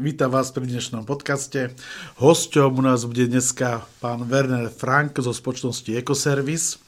vítam 0.00 0.32
vás 0.32 0.48
pri 0.48 0.64
dnešnom 0.64 1.04
podcaste. 1.04 1.76
Hosťom 2.16 2.72
u 2.72 2.82
nás 2.88 3.04
bude 3.04 3.28
dneska 3.28 3.84
pán 4.00 4.24
Werner 4.24 4.72
Frank 4.72 5.20
zo 5.20 5.28
spoločnosti 5.28 5.92
Ecoservice, 5.92 6.80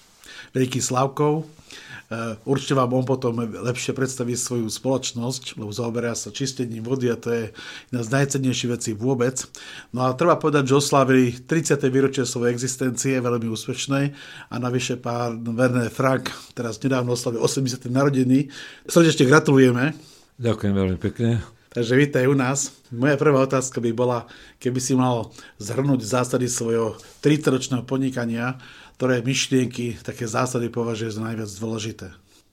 Veľký 0.57 0.81
Slavkov. 0.81 1.45
E, 1.45 2.41
určite 2.49 2.73
vám 2.73 2.97
on 2.97 3.05
potom 3.05 3.37
lepšie 3.45 3.93
predstaví 3.93 4.33
svoju 4.33 4.65
spoločnosť, 4.65 5.61
lebo 5.61 5.69
zaoberá 5.77 6.17
sa 6.17 6.33
čistením 6.33 6.89
vody 6.89 7.13
a 7.13 7.21
to 7.21 7.29
je 7.29 7.45
jedna 7.93 8.01
z 8.01 8.09
najcennejších 8.17 8.73
vecí 8.73 8.91
vôbec. 8.97 9.45
No 9.93 10.09
a 10.09 10.17
treba 10.17 10.41
povedať, 10.41 10.73
že 10.73 10.81
oslavili 10.81 11.37
30. 11.37 11.85
výročie 11.93 12.25
svojej 12.25 12.57
existencie, 12.57 13.21
veľmi 13.21 13.45
úspešnej 13.53 14.17
a 14.49 14.55
navyše 14.57 14.97
pán 14.97 15.45
Werner 15.53 15.93
Frank 15.93 16.33
teraz 16.57 16.81
nedávno 16.81 17.13
oslavil 17.13 17.45
80. 17.45 17.77
narodení. 17.93 18.49
Srdečne 18.89 19.29
gratulujeme. 19.29 19.93
Ďakujem 20.41 20.73
veľmi 20.73 20.97
pekne. 20.97 21.61
Takže 21.73 21.97
vítaj 21.97 22.29
u 22.29 22.37
nás. 22.37 22.85
Moja 22.93 23.17
prvá 23.17 23.41
otázka 23.49 23.81
by 23.81 23.97
bola, 23.97 24.29
keby 24.61 24.77
si 24.77 24.93
mal 24.93 25.33
zhrnúť 25.57 26.05
zásady 26.05 26.45
svojho 26.45 27.01
30-ročného 27.25 27.89
podnikania, 27.89 28.61
ktoré 29.01 29.25
myšlienky, 29.25 29.97
také 30.05 30.29
zásady 30.29 30.69
považuješ 30.69 31.17
za 31.17 31.25
najviac 31.25 31.49
dôležité. 31.49 32.07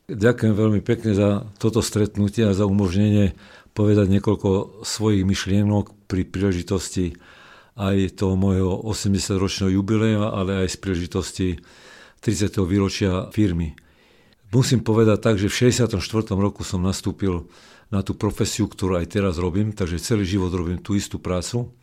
Ďakujem 0.07 0.55
veľmi 0.55 0.79
pekne 0.79 1.11
za 1.11 1.43
toto 1.59 1.83
stretnutie 1.83 2.47
a 2.47 2.55
za 2.55 2.63
umožnenie 2.63 3.35
povedať 3.75 4.07
niekoľko 4.07 4.81
svojich 4.87 5.27
myšlienok 5.27 6.07
pri 6.07 6.23
príležitosti 6.23 7.19
aj 7.75 8.23
toho 8.23 8.39
môjho 8.39 8.87
80-ročného 8.87 9.75
jubilea, 9.83 10.31
ale 10.31 10.63
aj 10.63 10.73
z 10.73 10.77
príležitosti 10.79 11.47
30. 12.23 12.55
výročia 12.63 13.27
firmy. 13.35 13.75
Musím 14.55 14.79
povedať 14.79 15.19
tak, 15.19 15.35
že 15.35 15.51
v 15.51 15.75
64. 15.75 15.99
roku 16.39 16.63
som 16.63 16.79
nastúpil 16.79 17.51
na 17.89 18.05
tú 18.05 18.13
profesiu, 18.13 18.69
ktorú 18.69 19.01
aj 19.01 19.17
teraz 19.17 19.41
robím, 19.41 19.73
takže 19.73 20.01
celý 20.01 20.25
život 20.25 20.53
robím 20.53 20.77
tú 20.77 20.93
istú 20.93 21.17
prácu. 21.17 21.73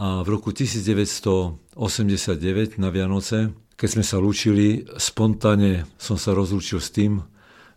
A 0.00 0.24
v 0.24 0.28
roku 0.32 0.56
1989 0.56 2.80
na 2.80 2.88
Vianoce, 2.88 3.52
keď 3.76 3.88
sme 3.92 4.04
sa 4.04 4.16
lúčili, 4.16 4.88
spontánne 4.96 5.84
som 6.00 6.16
sa 6.16 6.32
rozlúčil 6.32 6.80
s 6.80 6.88
tým, 6.88 7.20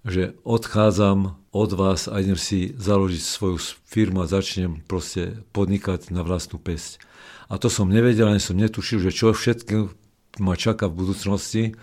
že 0.08 0.40
odchádzam 0.48 1.36
od 1.52 1.72
vás 1.74 2.08
a 2.08 2.22
idem 2.22 2.38
si 2.40 2.72
založiť 2.78 3.20
svoju 3.20 3.58
firmu 3.90 4.22
a 4.24 4.30
začnem 4.30 4.86
proste 4.86 5.42
podnikať 5.52 6.14
na 6.14 6.22
vlastnú 6.22 6.62
pesť. 6.62 7.02
A 7.50 7.58
to 7.58 7.74
som 7.74 7.92
nevedel, 7.92 8.30
ani 8.30 8.40
som 8.40 8.56
netušil, 8.56 9.02
že 9.02 9.12
čo 9.12 9.34
všetko 9.34 9.90
ma 10.40 10.56
čaká 10.56 10.88
v 10.88 11.04
budúcnosti, 11.04 11.76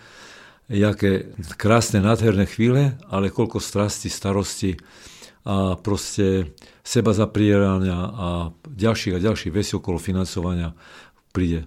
jaké 0.70 1.34
krásne, 1.58 2.00
nádherné 2.00 2.46
chvíle, 2.46 2.94
ale 3.10 3.32
koľko 3.32 3.58
strasti, 3.58 4.08
starosti, 4.08 4.78
a 5.42 5.74
proste 5.74 6.54
seba 6.86 7.10
zaprierania 7.14 7.98
a 7.98 8.28
ďalších 8.66 9.18
a 9.18 9.24
ďalších 9.24 9.52
vecí 9.52 9.74
okolo 9.74 9.98
financovania 9.98 10.74
príde. 11.34 11.66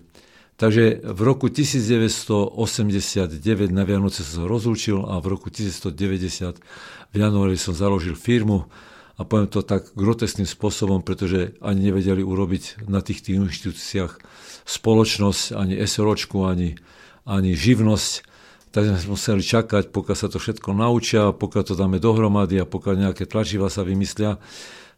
Takže 0.56 1.04
v 1.04 1.20
roku 1.28 1.52
1989 1.52 3.36
na 3.76 3.84
Vianoce 3.84 4.24
som 4.24 4.44
sa 4.44 4.48
rozlúčil 4.48 5.04
a 5.04 5.20
v 5.20 5.36
roku 5.36 5.52
1990 5.52 6.64
v 7.12 7.16
januári 7.16 7.60
som 7.60 7.76
založil 7.76 8.16
firmu 8.16 8.72
a 9.20 9.28
poviem 9.28 9.52
to 9.52 9.64
tak 9.64 9.92
groteskným 9.96 10.48
spôsobom, 10.48 11.04
pretože 11.04 11.60
ani 11.60 11.92
nevedeli 11.92 12.24
urobiť 12.24 12.88
na 12.88 13.04
tých 13.04 13.24
inštitúciách 13.28 14.20
spoločnosť, 14.64 15.56
ani 15.56 15.76
SROčku, 15.80 16.48
ani, 16.48 16.80
ani 17.28 17.52
živnosť 17.56 18.35
tak 18.76 18.92
sme 18.92 19.16
museli 19.16 19.40
čakať, 19.40 19.88
pokiaľ 19.96 20.18
sa 20.20 20.28
to 20.28 20.36
všetko 20.36 20.76
naučia, 20.76 21.32
pokiaľ 21.32 21.64
to 21.64 21.80
dáme 21.80 21.96
dohromady 21.96 22.60
a 22.60 22.68
pokiaľ 22.68 23.08
nejaké 23.08 23.24
tlačiva 23.24 23.72
sa 23.72 23.88
vymyslia. 23.88 24.36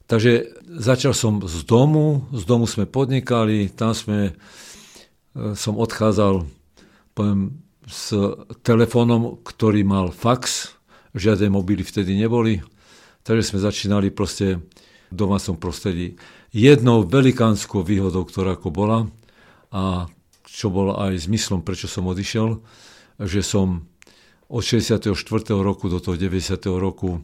Takže 0.10 0.50
začal 0.66 1.14
som 1.14 1.46
z 1.46 1.62
domu, 1.62 2.26
z 2.34 2.42
domu 2.50 2.66
sme 2.66 2.90
podnikali, 2.90 3.70
tam 3.70 3.94
sme, 3.94 4.34
e, 5.38 5.54
som 5.54 5.78
odchádzal 5.78 6.42
poviem, 7.14 7.62
s 7.86 8.18
telefónom, 8.66 9.46
ktorý 9.46 9.86
mal 9.86 10.10
fax, 10.10 10.74
žiadne 11.14 11.54
mobily 11.54 11.86
vtedy 11.86 12.18
neboli, 12.18 12.66
takže 13.22 13.54
sme 13.54 13.62
začínali 13.62 14.10
proste 14.10 14.58
v 15.10 15.14
domácom 15.14 15.54
prostredí. 15.54 16.18
Jednou 16.50 17.06
velikánskou 17.06 17.86
výhodou, 17.86 18.26
ktorá 18.26 18.58
ako 18.58 18.74
bola 18.74 19.06
a 19.70 20.10
čo 20.50 20.74
bolo 20.74 20.98
aj 20.98 21.30
zmyslom, 21.30 21.62
prečo 21.62 21.86
som 21.86 22.10
odišiel, 22.10 22.58
že 23.22 23.42
som 23.42 23.90
od 24.48 24.64
64. 24.64 25.14
roku 25.60 25.92
do 25.92 26.00
toho 26.00 26.16
90. 26.16 26.56
roku 26.80 27.20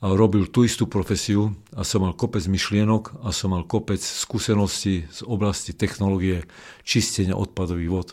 robil 0.00 0.48
tú 0.48 0.64
istú 0.64 0.88
profesiu 0.88 1.52
a 1.76 1.84
som 1.84 2.04
mal 2.04 2.16
kopec 2.16 2.44
myšlienok 2.48 3.20
a 3.20 3.32
som 3.36 3.52
mal 3.52 3.68
kopec 3.68 4.00
skúseností 4.00 5.04
z 5.12 5.20
oblasti 5.28 5.76
technológie 5.76 6.48
čistenia 6.84 7.36
odpadových 7.36 7.92
vod. 7.92 8.08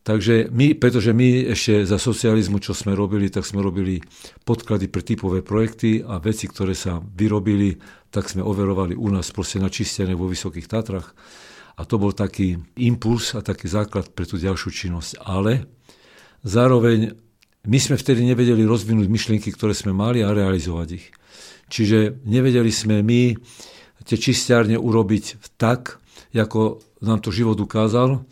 Takže 0.00 0.48
my, 0.48 0.80
pretože 0.80 1.12
my 1.12 1.52
ešte 1.52 1.84
za 1.84 2.00
socializmu, 2.00 2.56
čo 2.64 2.72
sme 2.72 2.96
robili, 2.96 3.28
tak 3.28 3.44
sme 3.44 3.60
robili 3.60 4.00
podklady 4.48 4.88
pre 4.88 5.04
typové 5.04 5.44
projekty 5.44 6.00
a 6.00 6.16
veci, 6.16 6.48
ktoré 6.48 6.72
sa 6.72 7.04
vyrobili, 7.04 7.76
tak 8.08 8.32
sme 8.32 8.40
overovali 8.40 8.96
u 8.96 9.12
nás 9.12 9.28
proste 9.28 9.60
na 9.60 9.68
čistené 9.68 10.16
vo 10.16 10.24
Vysokých 10.24 10.72
Tatrach. 10.72 11.12
A 11.76 11.84
to 11.84 12.00
bol 12.00 12.16
taký 12.16 12.56
impuls 12.80 13.36
a 13.36 13.44
taký 13.44 13.68
základ 13.68 14.16
pre 14.16 14.24
tú 14.24 14.40
ďalšiu 14.40 14.72
činnosť. 14.72 15.20
Ale 15.20 15.68
Zároveň 16.40 17.14
my 17.68 17.78
sme 17.78 18.00
vtedy 18.00 18.24
nevedeli 18.24 18.64
rozvinúť 18.64 19.08
myšlienky, 19.12 19.52
ktoré 19.52 19.76
sme 19.76 19.92
mali 19.92 20.24
a 20.24 20.32
realizovať 20.32 20.88
ich. 20.96 21.06
Čiže 21.68 22.24
nevedeli 22.24 22.72
sme 22.72 23.04
my 23.04 23.36
tie 24.08 24.16
čistiarne 24.16 24.80
urobiť 24.80 25.54
tak, 25.60 26.00
ako 26.32 26.80
nám 27.04 27.20
to 27.20 27.30
život 27.30 27.60
ukázal 27.60 28.24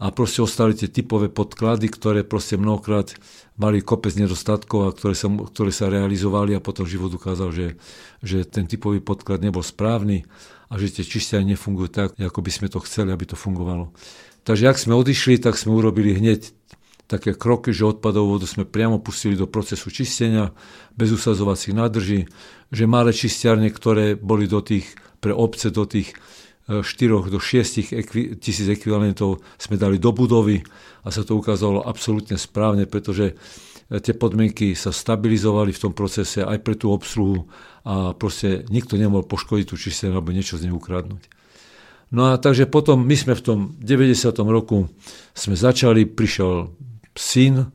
a 0.00 0.08
proste 0.16 0.40
ostali 0.40 0.72
tie 0.72 0.88
typové 0.88 1.28
podklady, 1.28 1.92
ktoré 1.92 2.24
proste 2.24 2.56
mnohokrát 2.56 3.12
mali 3.60 3.84
kopec 3.84 4.16
nedostatkov 4.16 4.88
a 4.88 4.94
ktoré 4.96 5.12
sa, 5.12 5.28
ktoré 5.28 5.70
sa 5.70 5.92
realizovali 5.92 6.56
a 6.56 6.64
potom 6.64 6.88
život 6.88 7.12
ukázal, 7.12 7.52
že, 7.52 7.66
že 8.24 8.48
ten 8.48 8.64
typový 8.64 9.04
podklad 9.04 9.44
nebol 9.44 9.60
správny 9.60 10.24
a 10.72 10.80
že 10.80 10.88
tie 10.88 11.04
čistiarne 11.04 11.52
nefungujú 11.52 11.92
tak, 11.92 12.08
ako 12.16 12.40
by 12.40 12.50
sme 12.50 12.72
to 12.72 12.80
chceli, 12.88 13.12
aby 13.12 13.28
to 13.28 13.36
fungovalo. 13.36 13.92
Takže 14.48 14.72
ak 14.72 14.80
sme 14.80 14.96
odišli, 14.96 15.36
tak 15.36 15.60
sme 15.60 15.76
urobili 15.76 16.16
hneď 16.16 16.56
také 17.10 17.34
kroky, 17.34 17.74
že 17.74 17.90
odpadovú 17.90 18.38
vodu 18.38 18.46
sme 18.46 18.62
priamo 18.62 19.02
pustili 19.02 19.34
do 19.34 19.50
procesu 19.50 19.90
čistenia 19.90 20.54
bez 20.94 21.10
usazovacích 21.10 21.74
nádrží, 21.74 22.30
že 22.70 22.84
malé 22.86 23.10
čistiarne, 23.10 23.66
ktoré 23.66 24.14
boli 24.14 24.46
do 24.46 24.62
tých, 24.62 24.86
pre 25.18 25.34
obce 25.34 25.74
do 25.74 25.82
tých 25.90 26.14
4 26.70 26.86
e, 26.86 27.26
do 27.26 27.42
6 27.42 27.98
ekvi, 27.98 28.38
tisíc 28.38 28.70
ekvivalentov 28.70 29.42
sme 29.58 29.74
dali 29.74 29.98
do 29.98 30.14
budovy 30.14 30.62
a 31.02 31.10
sa 31.10 31.26
to 31.26 31.34
ukázalo 31.34 31.82
absolútne 31.82 32.38
správne, 32.38 32.86
pretože 32.86 33.34
e, 33.34 33.98
tie 33.98 34.14
podmienky 34.14 34.78
sa 34.78 34.94
stabilizovali 34.94 35.74
v 35.74 35.82
tom 35.82 35.92
procese 35.92 36.46
aj 36.46 36.62
pre 36.62 36.78
tú 36.78 36.94
obsluhu 36.94 37.50
a 37.82 38.14
proste 38.14 38.62
nikto 38.70 38.94
nemohol 38.94 39.26
poškodiť 39.26 39.66
tú 39.66 39.74
čistiarnu 39.74 40.22
alebo 40.22 40.30
niečo 40.30 40.54
z 40.54 40.70
nej 40.70 40.74
ukradnúť. 40.78 41.26
No 42.10 42.34
a 42.34 42.38
takže 42.38 42.66
potom 42.66 43.06
my 43.06 43.14
sme 43.14 43.38
v 43.38 43.42
tom 43.42 43.58
90. 43.78 44.34
roku 44.50 44.90
sme 45.30 45.54
začali, 45.54 46.06
prišiel 46.06 46.70
syn, 47.14 47.70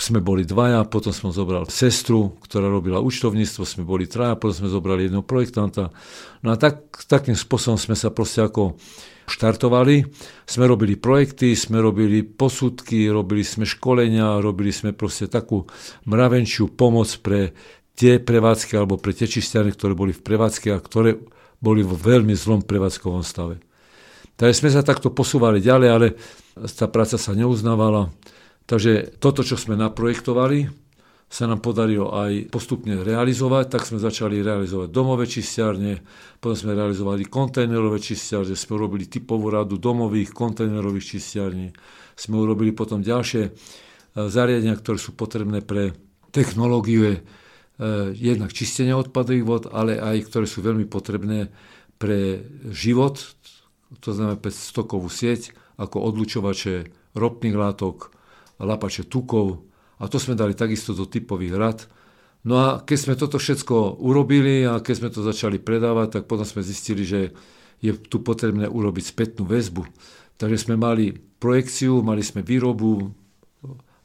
sme 0.00 0.24
boli 0.24 0.48
dvaja, 0.48 0.88
potom 0.88 1.12
som 1.12 1.28
zobral 1.28 1.68
sestru, 1.68 2.32
ktorá 2.40 2.72
robila 2.72 3.04
účtovníctvo, 3.04 3.68
sme 3.68 3.84
boli 3.84 4.08
traja, 4.08 4.32
potom 4.32 4.64
sme 4.64 4.72
zobrali 4.72 5.06
jedného 5.06 5.20
projektanta. 5.20 5.92
No 6.40 6.48
a 6.48 6.56
tak, 6.56 6.88
takým 7.04 7.36
spôsobom 7.36 7.76
sme 7.76 7.92
sa 7.92 8.08
proste 8.08 8.40
ako 8.40 8.80
štartovali. 9.28 10.08
Sme 10.48 10.64
robili 10.66 10.96
projekty, 10.96 11.52
sme 11.54 11.84
robili 11.84 12.24
posudky, 12.24 13.06
robili 13.12 13.44
sme 13.44 13.68
školenia, 13.68 14.42
robili 14.42 14.74
sme 14.74 14.96
proste 14.96 15.28
takú 15.30 15.68
mravenčiu 16.08 16.72
pomoc 16.72 17.12
pre 17.20 17.52
tie 17.94 18.18
prevádzky 18.18 18.80
alebo 18.80 18.96
pre 18.96 19.12
tie 19.12 19.28
čistiarne, 19.28 19.70
ktoré 19.76 19.92
boli 19.92 20.16
v 20.16 20.24
prevádzke 20.24 20.72
a 20.72 20.80
ktoré 20.80 21.20
boli 21.60 21.84
vo 21.84 21.94
veľmi 21.94 22.32
zlom 22.32 22.64
prevádzkovom 22.64 23.20
stave. 23.20 23.60
Takže 24.40 24.64
sme 24.64 24.70
sa 24.72 24.80
takto 24.80 25.12
posúvali 25.12 25.60
ďalej, 25.60 25.88
ale 25.92 26.06
tá 26.72 26.88
práca 26.88 27.20
sa 27.20 27.36
neuznávala. 27.36 28.08
Takže 28.66 29.18
toto, 29.18 29.44
čo 29.44 29.54
sme 29.54 29.78
naprojektovali, 29.78 30.68
sa 31.30 31.46
nám 31.46 31.62
podarilo 31.62 32.10
aj 32.10 32.50
postupne 32.50 33.06
realizovať, 33.06 33.78
tak 33.78 33.86
sme 33.86 34.02
začali 34.02 34.42
realizovať 34.42 34.90
domové 34.90 35.30
čistiarne, 35.30 36.02
potom 36.42 36.58
sme 36.58 36.74
realizovali 36.74 37.30
kontajnerové 37.30 38.02
čistiarne, 38.02 38.58
sme 38.58 38.82
urobili 38.82 39.06
typovú 39.06 39.46
radu 39.46 39.78
domových 39.78 40.34
kontajnerových 40.34 41.06
čistiarní, 41.06 41.70
sme 42.18 42.34
urobili 42.42 42.74
potom 42.74 42.98
ďalšie 42.98 43.42
e, 43.46 43.50
zariadenia, 44.26 44.74
ktoré 44.74 44.98
sú 44.98 45.14
potrebné 45.14 45.62
pre 45.62 45.94
technológiu 46.34 47.22
jednak 48.12 48.52
čistenia 48.52 49.00
odpadových 49.00 49.46
vod, 49.46 49.62
ale 49.72 49.96
aj 49.96 50.28
ktoré 50.28 50.44
sú 50.44 50.60
veľmi 50.60 50.84
potrebné 50.84 51.48
pre 51.96 52.44
život, 52.68 53.16
to 54.04 54.12
znamená 54.12 54.36
pre 54.36 54.52
stokovú 54.52 55.08
sieť, 55.08 55.56
ako 55.80 56.04
odlučovače 56.12 56.92
ropných 57.16 57.56
látok, 57.56 58.12
lapače 58.60 59.08
tukov, 59.08 59.64
a 60.00 60.08
to 60.08 60.16
sme 60.16 60.32
dali 60.32 60.56
takisto 60.56 60.96
do 60.96 61.04
typových 61.04 61.54
rad. 61.60 61.78
No 62.40 62.56
a 62.56 62.66
keď 62.80 62.98
sme 62.98 63.14
toto 63.20 63.36
všetko 63.36 64.00
urobili 64.00 64.64
a 64.64 64.80
keď 64.80 64.94
sme 64.96 65.10
to 65.12 65.20
začali 65.20 65.60
predávať, 65.60 66.20
tak 66.20 66.22
potom 66.24 66.48
sme 66.48 66.64
zistili, 66.64 67.04
že 67.04 67.36
je 67.84 67.92
tu 67.92 68.24
potrebné 68.24 68.64
urobiť 68.64 69.04
spätnú 69.12 69.44
väzbu. 69.44 69.84
Takže 70.40 70.56
sme 70.56 70.80
mali 70.80 71.12
projekciu, 71.36 72.00
mali 72.00 72.24
sme 72.24 72.40
výrobu, 72.40 73.12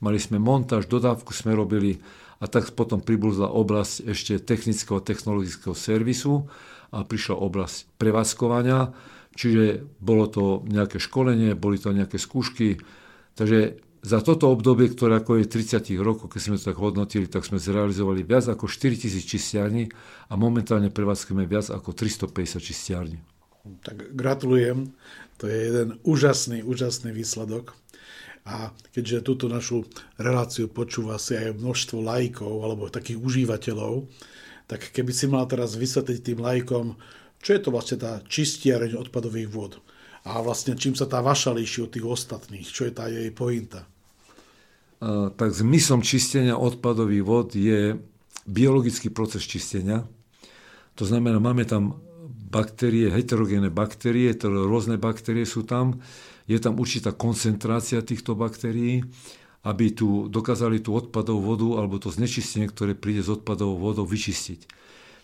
mali 0.03 0.19
sme 0.19 0.35
montáž, 0.35 0.91
dodávku 0.91 1.31
sme 1.31 1.55
robili 1.55 2.03
a 2.43 2.51
tak 2.51 2.75
potom 2.75 2.99
pribudla 2.99 3.47
oblasť 3.47 4.11
ešte 4.11 4.43
technického 4.43 4.99
a 4.99 5.05
technologického 5.05 5.71
servisu 5.71 6.51
a 6.91 7.07
prišla 7.07 7.39
oblasť 7.39 7.95
prevádzkovania, 7.95 8.91
čiže 9.31 9.87
bolo 10.03 10.27
to 10.27 10.43
nejaké 10.67 10.99
školenie, 10.99 11.55
boli 11.55 11.79
to 11.79 11.95
nejaké 11.95 12.19
skúšky, 12.19 12.83
takže 13.39 13.79
za 14.05 14.21
toto 14.21 14.53
obdobie, 14.53 14.93
ktoré 14.93 15.17
ako 15.17 15.41
je 15.41 15.49
30 15.49 15.97
rokov, 15.97 16.29
keď 16.29 16.41
sme 16.45 16.55
to 16.61 16.69
tak 16.69 16.77
hodnotili, 16.77 17.25
tak 17.25 17.41
sme 17.41 17.57
zrealizovali 17.57 18.21
viac 18.21 18.45
ako 18.45 18.69
4000 18.69 19.17
čistiarní 19.25 19.89
a 20.29 20.37
momentálne 20.37 20.93
prevádzkujeme 20.93 21.49
viac 21.49 21.73
ako 21.73 21.89
350 21.89 22.61
čistiarní. 22.61 23.17
Tak 23.81 24.13
gratulujem, 24.13 24.93
to 25.41 25.49
je 25.49 25.57
jeden 25.57 25.97
úžasný, 26.05 26.61
úžasný 26.61 27.09
výsledok. 27.17 27.73
A 28.45 28.69
keďže 28.93 29.25
túto 29.25 29.49
našu 29.49 29.89
reláciu 30.21 30.69
počúva 30.69 31.17
si 31.17 31.33
aj 31.33 31.57
množstvo 31.57 31.97
lajkov 31.97 32.61
alebo 32.61 32.93
takých 32.93 33.17
užívateľov, 33.17 34.05
tak 34.69 34.93
keby 34.93 35.09
si 35.09 35.25
mal 35.25 35.49
teraz 35.49 35.73
vysvetliť 35.73 36.19
tým 36.21 36.45
lajkom, 36.45 36.93
čo 37.41 37.49
je 37.57 37.61
to 37.61 37.73
vlastne 37.73 37.97
tá 37.97 38.21
čistiareň 38.21 39.01
odpadových 39.01 39.49
vôd 39.49 39.81
a 40.29 40.45
vlastne 40.45 40.77
čím 40.77 40.93
sa 40.93 41.09
tá 41.09 41.25
vaša 41.25 41.57
líši 41.57 41.89
od 41.89 41.89
tých 41.89 42.05
ostatných, 42.05 42.69
čo 42.69 42.85
je 42.85 42.93
tá 42.93 43.09
jej 43.09 43.33
pointa 43.33 43.89
tak 45.35 45.49
zmyslom 45.51 46.01
čistenia 46.01 46.55
odpadových 46.55 47.25
vod 47.25 47.47
je 47.55 47.99
biologický 48.45 49.09
proces 49.11 49.43
čistenia. 49.43 50.05
To 50.95 51.03
znamená, 51.03 51.41
máme 51.41 51.67
tam 51.67 51.99
baktérie, 52.49 53.11
heterogénne 53.11 53.67
baktérie, 53.67 54.31
teda 54.31 54.63
rôzne 54.63 54.95
baktérie 54.95 55.43
sú 55.43 55.67
tam, 55.67 55.99
je 56.47 56.55
tam 56.61 56.79
určitá 56.79 57.11
koncentrácia 57.11 57.99
týchto 58.05 58.37
baktérií, 58.37 59.03
aby 59.65 59.85
tu 59.91 60.29
dokázali 60.29 60.79
tú 60.79 60.93
odpadovú 60.93 61.41
vodu 61.57 61.67
alebo 61.81 61.97
to 61.97 62.13
znečistenie, 62.13 62.69
ktoré 62.69 62.93
príde 62.93 63.25
z 63.25 63.41
odpadovou 63.41 63.81
vodou, 63.81 64.05
vyčistiť. 64.05 64.69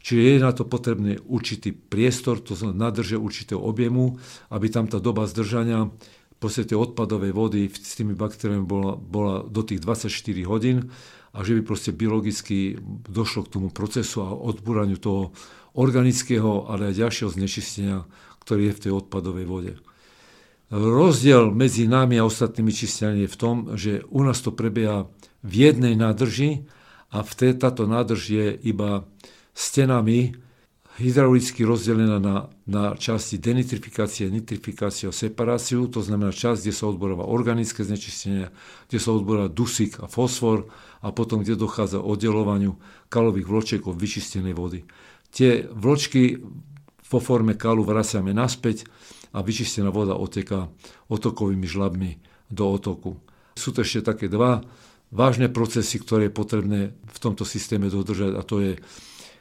Čiže 0.02 0.18
je 0.18 0.42
na 0.42 0.50
to 0.50 0.66
potrebný 0.66 1.22
určitý 1.30 1.78
priestor, 1.78 2.42
to 2.42 2.58
znamená 2.58 2.90
nadrže 2.90 3.22
určitého 3.22 3.62
objemu, 3.62 4.18
aby 4.50 4.66
tam 4.74 4.90
tá 4.90 4.98
doba 4.98 5.30
zdržania 5.30 5.94
proste 6.42 6.66
tie 6.66 6.74
odpadové 6.74 7.30
vody 7.30 7.70
s 7.70 7.94
tými 7.94 8.18
baktériami 8.18 8.66
bola, 8.66 8.98
bola 8.98 9.46
do 9.46 9.62
tých 9.62 9.86
24 9.86 10.10
hodín 10.50 10.90
a 11.38 11.46
že 11.46 11.54
by 11.56 11.62
proste 11.62 11.94
biologicky 11.94 12.82
došlo 13.06 13.46
k 13.46 13.54
tomu 13.54 13.68
procesu 13.70 14.26
a 14.26 14.34
odbúraniu 14.34 14.98
toho 14.98 15.38
organického, 15.78 16.66
ale 16.66 16.92
aj 16.92 17.00
ďalšieho 17.00 17.30
znečistenia, 17.32 18.10
ktorý 18.42 18.74
je 18.74 18.76
v 18.76 18.84
tej 18.90 18.92
odpadovej 19.06 19.46
vode. 19.46 19.74
Rozdiel 20.74 21.54
medzi 21.54 21.86
nami 21.86 22.18
a 22.18 22.26
ostatnými 22.26 22.74
čistiami 22.74 23.28
je 23.28 23.30
v 23.30 23.40
tom, 23.40 23.56
že 23.78 24.02
u 24.10 24.26
nás 24.26 24.42
to 24.42 24.50
prebieha 24.50 25.08
v 25.46 25.54
jednej 25.70 25.94
nádrži 25.94 26.66
a 27.14 27.22
v 27.22 27.32
tej, 27.38 27.60
táto 27.60 27.86
nádrž 27.86 28.22
je 28.34 28.48
iba 28.66 29.06
stenami 29.54 30.34
hydraulicky 31.02 31.66
rozdelená 31.66 32.22
na, 32.22 32.36
na 32.70 32.94
časti 32.94 33.42
denitrifikácie, 33.42 34.30
nitrifikácie 34.30 35.10
a 35.10 35.14
separáciu, 35.14 35.90
to 35.90 36.06
znamená 36.06 36.30
časť, 36.30 36.62
kde 36.62 36.74
sa 36.74 36.86
odboráva 36.86 37.26
organické 37.26 37.82
znečistenie, 37.82 38.54
kde 38.86 39.00
sa 39.02 39.10
odboráva 39.18 39.50
dusík 39.50 39.98
a 40.00 40.06
fosfor 40.06 40.70
a 41.02 41.10
potom, 41.10 41.42
kde 41.42 41.58
dochádza 41.58 41.98
oddelovaniu 41.98 42.78
kalových 43.10 43.50
vločiek 43.50 43.82
od 43.90 43.98
vyčistenej 43.98 44.54
vody. 44.54 44.86
Tie 45.34 45.66
vločky 45.66 46.38
vo 47.10 47.20
forme 47.20 47.58
kalu 47.58 47.82
vraciame 47.82 48.32
naspäť 48.32 48.86
a 49.34 49.42
vyčistená 49.42 49.90
voda 49.90 50.16
oteká 50.16 50.70
otokovými 51.10 51.68
žlabmi 51.68 52.12
do 52.48 52.70
otoku. 52.72 53.20
Sú 53.58 53.76
to 53.76 53.84
ešte 53.84 54.06
také 54.14 54.32
dva 54.32 54.64
vážne 55.12 55.52
procesy, 55.52 56.00
ktoré 56.00 56.32
je 56.32 56.38
potrebné 56.38 56.80
v 56.96 57.18
tomto 57.20 57.44
systéme 57.44 57.92
dodržať 57.92 58.32
a 58.36 58.42
to 58.48 58.64
je 58.64 58.74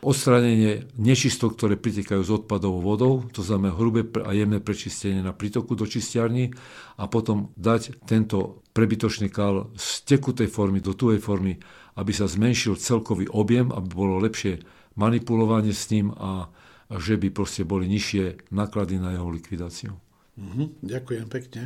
odstránenie 0.00 0.88
nečistok, 0.96 1.56
ktoré 1.56 1.76
pritekajú 1.76 2.20
z 2.24 2.30
odpadovou 2.40 2.80
vodou, 2.80 3.12
to 3.32 3.44
znamená 3.44 3.76
hrubé 3.76 4.08
a 4.24 4.32
jemné 4.32 4.60
prečistenie 4.60 5.20
na 5.20 5.36
pritoku 5.36 5.76
do 5.76 5.84
čistiarní 5.84 6.56
a 6.96 7.04
potom 7.04 7.52
dať 7.60 8.00
tento 8.08 8.64
prebytočný 8.72 9.28
kal 9.28 9.68
z 9.76 10.04
tekutej 10.08 10.48
formy 10.48 10.80
do 10.80 10.96
tuhej 10.96 11.20
formy, 11.20 11.60
aby 12.00 12.12
sa 12.16 12.24
zmenšil 12.24 12.80
celkový 12.80 13.28
objem, 13.28 13.68
aby 13.68 13.88
bolo 13.92 14.16
lepšie 14.24 14.64
manipulovanie 14.96 15.76
s 15.76 15.92
ním 15.92 16.16
a 16.16 16.48
že 16.90 17.20
by 17.20 17.30
proste 17.30 17.62
boli 17.62 17.86
nižšie 17.86 18.50
náklady 18.50 18.98
na 18.98 19.14
jeho 19.14 19.28
likvidáciu. 19.30 19.92
Mhm, 20.40 20.80
ďakujem 20.80 21.26
pekne. 21.28 21.62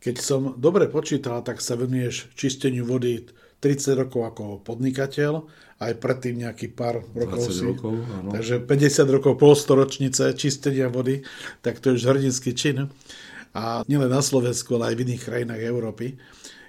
Keď 0.00 0.16
som 0.22 0.54
dobre 0.56 0.88
počítal, 0.88 1.42
tak 1.42 1.60
sa 1.60 1.76
venuješ 1.76 2.32
čisteniu 2.38 2.86
vody 2.86 3.26
30 3.60 4.02
rokov 4.06 4.22
ako 4.28 4.44
podnikateľ, 4.62 5.46
aj 5.76 5.92
predtým 6.00 6.44
nejaký 6.44 6.72
pár 6.72 7.04
rokov 7.12 7.52
si. 7.52 7.64
Rokov, 7.64 8.00
áno. 8.00 8.30
Takže 8.32 8.64
50 8.64 9.16
rokov 9.16 9.36
polstoročnice 9.36 10.32
čistenia 10.36 10.88
vody, 10.88 11.20
tak 11.60 11.80
to 11.80 11.92
je 11.92 12.00
už 12.00 12.08
hrdinský 12.08 12.56
čin. 12.56 12.88
A 13.56 13.80
nielen 13.88 14.12
na 14.12 14.20
Slovensku, 14.20 14.76
ale 14.76 14.92
aj 14.92 14.96
v 15.00 15.04
iných 15.08 15.22
krajinách 15.24 15.62
Európy. 15.64 16.20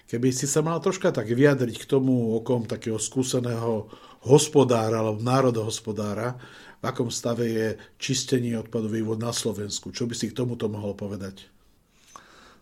Keby 0.08 0.32
si 0.32 0.48
sa 0.48 0.64
mal 0.64 0.80
troška 0.80 1.12
tak 1.12 1.28
vyjadriť 1.28 1.84
k 1.84 1.90
tomu 1.90 2.36
okom 2.40 2.64
takého 2.64 2.96
skúseného 2.96 3.92
hospodára 4.24 5.04
alebo 5.04 5.20
národohospodára, 5.20 6.40
v 6.80 6.84
akom 6.86 7.12
stave 7.12 7.46
je 7.50 7.68
čistenie 8.00 8.56
odpadových 8.56 9.04
vod 9.04 9.20
na 9.20 9.36
Slovensku. 9.36 9.92
Čo 9.92 10.08
by 10.08 10.16
si 10.16 10.32
k 10.32 10.38
tomuto 10.38 10.72
mohol 10.72 10.96
povedať? 10.96 11.52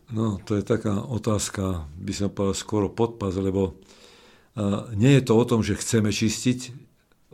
No, 0.09 0.37
to 0.45 0.57
je 0.57 0.63
taká 0.65 1.01
otázka, 1.01 1.89
by 1.97 2.13
som 2.13 2.29
povedal, 2.29 2.57
skoro 2.57 2.87
podpas, 2.93 3.33
lebo 3.37 3.77
nie 4.95 5.11
je 5.19 5.23
to 5.23 5.33
o 5.35 5.43
tom, 5.43 5.61
že 5.61 5.75
chceme 5.75 6.15
čistiť 6.15 6.71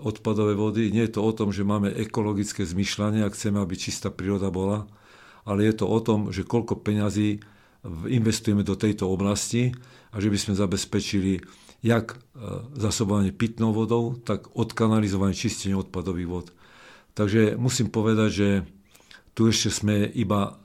odpadové 0.02 0.58
vody, 0.58 0.90
nie 0.90 1.06
je 1.06 1.14
to 1.18 1.22
o 1.22 1.32
tom, 1.32 1.54
že 1.54 1.62
máme 1.62 1.94
ekologické 1.94 2.66
zmyšľanie 2.66 3.22
a 3.22 3.30
chceme, 3.30 3.62
aby 3.62 3.78
čistá 3.78 4.10
príroda 4.10 4.50
bola, 4.50 4.90
ale 5.46 5.70
je 5.70 5.74
to 5.78 5.86
o 5.86 6.00
tom, 6.02 6.34
že 6.34 6.42
koľko 6.42 6.82
peňazí 6.82 7.42
investujeme 8.10 8.66
do 8.66 8.74
tejto 8.74 9.10
oblasti 9.10 9.74
a 10.14 10.18
že 10.18 10.30
by 10.34 10.38
sme 10.38 10.54
zabezpečili 10.58 11.42
jak 11.82 12.14
e, 12.14 12.18
zasobovanie 12.78 13.34
pitnou 13.34 13.74
vodou, 13.74 14.14
tak 14.22 14.54
odkanalizovanie 14.54 15.34
čistenie 15.34 15.74
odpadových 15.74 16.30
vod. 16.30 16.48
Takže 17.18 17.58
musím 17.58 17.90
povedať, 17.90 18.30
že 18.30 18.50
tu 19.34 19.50
ešte 19.50 19.74
sme 19.74 20.06
iba 20.14 20.62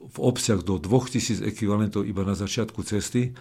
v 0.00 0.16
obsah 0.22 0.62
do 0.62 0.78
2000 0.78 1.44
ekvivalentov 1.44 2.06
iba 2.06 2.22
na 2.24 2.38
začiatku 2.38 2.86
cesty 2.86 3.36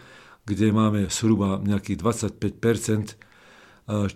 kde 0.49 0.73
máme 0.73 1.05
zhruba 1.13 1.61
nejakých 1.61 2.01
25 2.01 2.41
eh, 2.49 4.09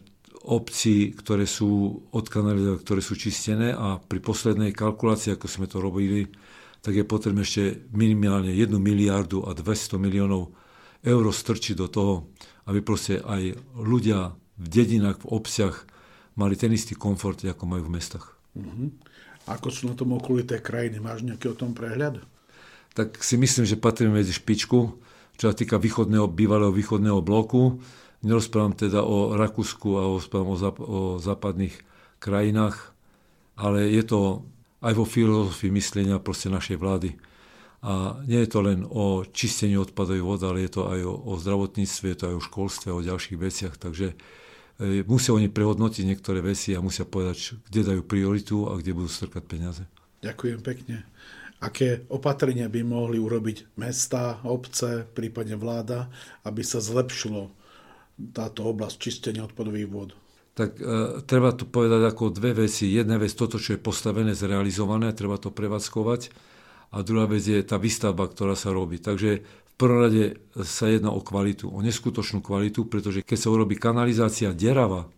obcí, 0.43 1.13
ktoré 1.13 1.45
sú 1.45 2.03
od 2.09 2.25
kanály, 2.25 2.81
ktoré 2.81 2.99
sú 2.99 3.13
čistené 3.15 3.71
a 3.71 4.01
pri 4.01 4.19
poslednej 4.19 4.73
kalkulácii, 4.73 5.37
ako 5.37 5.47
sme 5.47 5.69
to 5.69 5.79
robili, 5.79 6.27
tak 6.83 6.99
je 6.99 7.07
potrebné 7.07 7.47
ešte 7.47 7.87
minimálne 7.95 8.51
1 8.51 8.75
miliardu 8.75 9.47
a 9.47 9.55
200 9.55 9.95
miliónov 10.01 10.51
eur 10.99 11.23
strčiť 11.31 11.79
do 11.79 11.87
toho, 11.87 12.13
aby 12.67 12.83
proste 12.83 13.23
aj 13.23 13.55
ľudia 13.79 14.35
v 14.59 14.67
dedinách, 14.67 15.23
v 15.23 15.31
obciach 15.31 15.87
mali 16.35 16.59
ten 16.59 16.75
istý 16.75 16.97
komfort, 16.97 17.39
ako 17.39 17.63
majú 17.63 17.87
v 17.87 17.93
mestách. 17.95 18.35
Uh-huh. 18.55 18.91
Ako 19.47 19.71
sú 19.71 19.91
na 19.91 19.95
tom 19.95 20.15
okolité 20.15 20.59
krajiny? 20.59 20.99
Máš 20.99 21.23
nejaký 21.23 21.51
o 21.51 21.55
tom 21.55 21.75
prehľad? 21.75 22.23
Tak 22.95 23.19
si 23.23 23.35
myslím, 23.39 23.65
že 23.67 23.79
patríme 23.79 24.15
medzi 24.15 24.35
špičku 24.35 24.95
čo 25.37 25.51
sa 25.51 25.55
týka 25.55 25.81
východného, 25.81 26.29
bývalého 26.29 26.71
východného 26.73 27.19
bloku. 27.25 27.81
Nerozprávam 28.23 28.71
teda 28.77 29.03
o 29.03 29.35
Rakúsku 29.35 29.89
a 29.99 30.03
o, 30.07 30.17
zap- 30.55 30.79
o 30.79 31.19
západných 31.19 31.75
krajinách, 32.23 32.95
ale 33.59 33.91
je 33.91 34.03
to 34.07 34.47
aj 34.83 34.93
vo 34.95 35.03
filozofii 35.07 35.71
myslenia 35.75 36.19
proste 36.23 36.47
našej 36.47 36.77
vlády. 36.79 37.15
A 37.83 38.15
nie 38.23 38.39
je 38.47 38.49
to 38.51 38.63
len 38.63 38.87
o 38.87 39.27
čistení 39.27 39.75
odpadových 39.75 40.23
vod, 40.23 40.39
ale 40.47 40.63
je 40.63 40.71
to 40.71 40.87
aj 40.87 40.99
o, 41.03 41.13
o 41.19 41.33
zdravotníctve, 41.35 42.05
je 42.15 42.17
to 42.17 42.25
aj 42.31 42.35
o 42.39 42.45
školstve, 42.47 42.89
o 42.95 43.03
ďalších 43.03 43.35
veciach. 43.35 43.75
Takže 43.75 44.15
e, 44.79 45.03
musia 45.03 45.35
oni 45.35 45.51
prehodnotiť 45.51 46.03
niektoré 46.07 46.39
veci 46.39 46.71
a 46.71 46.79
musia 46.79 47.03
povedať, 47.03 47.59
kde 47.67 47.91
dajú 47.91 48.01
prioritu 48.07 48.71
a 48.71 48.79
kde 48.79 48.95
budú 48.95 49.11
strkať 49.11 49.43
peniaze. 49.43 49.83
Ďakujem 50.23 50.63
pekne. 50.63 51.03
Aké 51.63 52.03
opatrenia 52.11 52.67
by 52.67 52.83
mohli 52.83 53.15
urobiť 53.15 53.79
mesta, 53.79 54.43
obce, 54.43 55.07
prípadne 55.15 55.55
vláda, 55.55 56.11
aby 56.43 56.59
sa 56.59 56.83
zlepšilo 56.83 57.47
táto 58.35 58.67
oblasť 58.67 58.95
čistenia 58.99 59.47
odpadových 59.47 59.87
vôd? 59.87 60.11
Tak 60.53 60.77
e, 60.77 60.83
treba 61.23 61.55
tu 61.55 61.63
povedať 61.65 62.03
ako 62.03 62.35
dve 62.35 62.67
veci. 62.67 62.91
Jedna 62.91 63.15
vec, 63.15 63.31
toto, 63.31 63.57
čo 63.57 63.73
je 63.73 63.81
postavené, 63.81 64.35
zrealizované, 64.35 65.15
treba 65.15 65.39
to 65.39 65.55
prevádzkovať. 65.55 66.35
A 66.93 67.01
druhá 67.01 67.25
vec 67.25 67.41
je 67.41 67.57
tá 67.65 67.79
výstavba, 67.81 68.29
ktorá 68.29 68.53
sa 68.53 68.69
robí. 68.69 69.01
Takže 69.01 69.41
v 69.41 69.73
prvom 69.79 70.05
rade 70.05 70.37
sa 70.61 70.85
jedná 70.85 71.09
o 71.09 71.23
kvalitu, 71.23 71.71
o 71.71 71.81
neskutočnú 71.81 72.45
kvalitu, 72.45 72.85
pretože 72.85 73.25
keď 73.25 73.37
sa 73.39 73.49
urobí 73.49 73.73
kanalizácia 73.79 74.53
derava, 74.53 75.09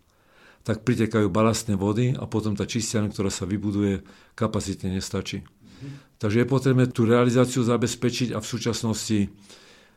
tak 0.66 0.82
pritekajú 0.82 1.28
balastné 1.30 1.76
vody 1.76 2.16
a 2.18 2.26
potom 2.26 2.56
tá 2.56 2.66
čistiaň, 2.66 3.12
ktorá 3.12 3.30
sa 3.30 3.46
vybuduje, 3.46 4.02
kapacitne 4.34 4.98
nestačí. 4.98 5.46
Takže 6.16 6.42
je 6.42 6.48
potrebné 6.48 6.86
tú 6.90 7.04
realizáciu 7.04 7.62
zabezpečiť 7.62 8.34
a 8.34 8.40
v 8.40 8.48
súčasnosti 8.48 9.20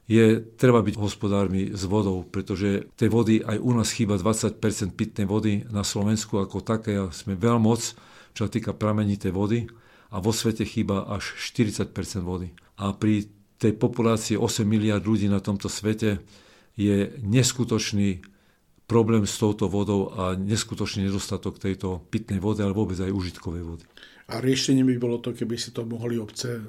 je 0.08 0.40
treba 0.56 0.80
byť 0.80 0.96
hospodármi 0.96 1.76
s 1.76 1.84
vodou, 1.84 2.24
pretože 2.24 2.88
tej 2.96 3.12
vody 3.12 3.34
aj 3.44 3.60
u 3.60 3.70
nás 3.76 3.92
chýba 3.92 4.16
20% 4.16 4.56
pitnej 4.96 5.28
vody 5.28 5.68
na 5.68 5.84
Slovensku 5.84 6.40
ako 6.40 6.64
také 6.64 6.96
sme 7.12 7.36
veľmoc, 7.36 7.80
čo 8.32 8.40
sa 8.48 8.50
týka 8.50 8.72
pramenitej 8.72 9.30
vody 9.36 9.68
a 10.08 10.16
vo 10.24 10.32
svete 10.32 10.64
chýba 10.64 11.04
až 11.12 11.36
40% 11.36 11.92
vody. 12.24 12.56
A 12.80 12.96
pri 12.96 13.28
tej 13.60 13.76
populácii 13.76 14.40
8 14.40 14.64
miliard 14.64 15.04
ľudí 15.04 15.28
na 15.28 15.44
tomto 15.44 15.68
svete 15.68 16.24
je 16.78 17.12
neskutočný 17.20 18.24
problém 18.88 19.28
s 19.28 19.36
touto 19.36 19.68
vodou 19.68 20.08
a 20.16 20.32
neskutočný 20.32 21.04
nedostatok 21.06 21.60
tejto 21.60 22.00
pitnej 22.08 22.40
vody, 22.40 22.64
ale 22.64 22.72
vôbec 22.72 22.96
aj 22.96 23.12
užitkovej 23.12 23.62
vody. 23.62 23.84
A 24.32 24.40
riešením 24.40 24.88
by 24.88 24.96
bolo 24.96 25.16
to, 25.20 25.36
keby 25.36 25.60
si 25.60 25.72
to 25.76 25.84
mohli 25.84 26.16
obce 26.16 26.56
e, 26.56 26.62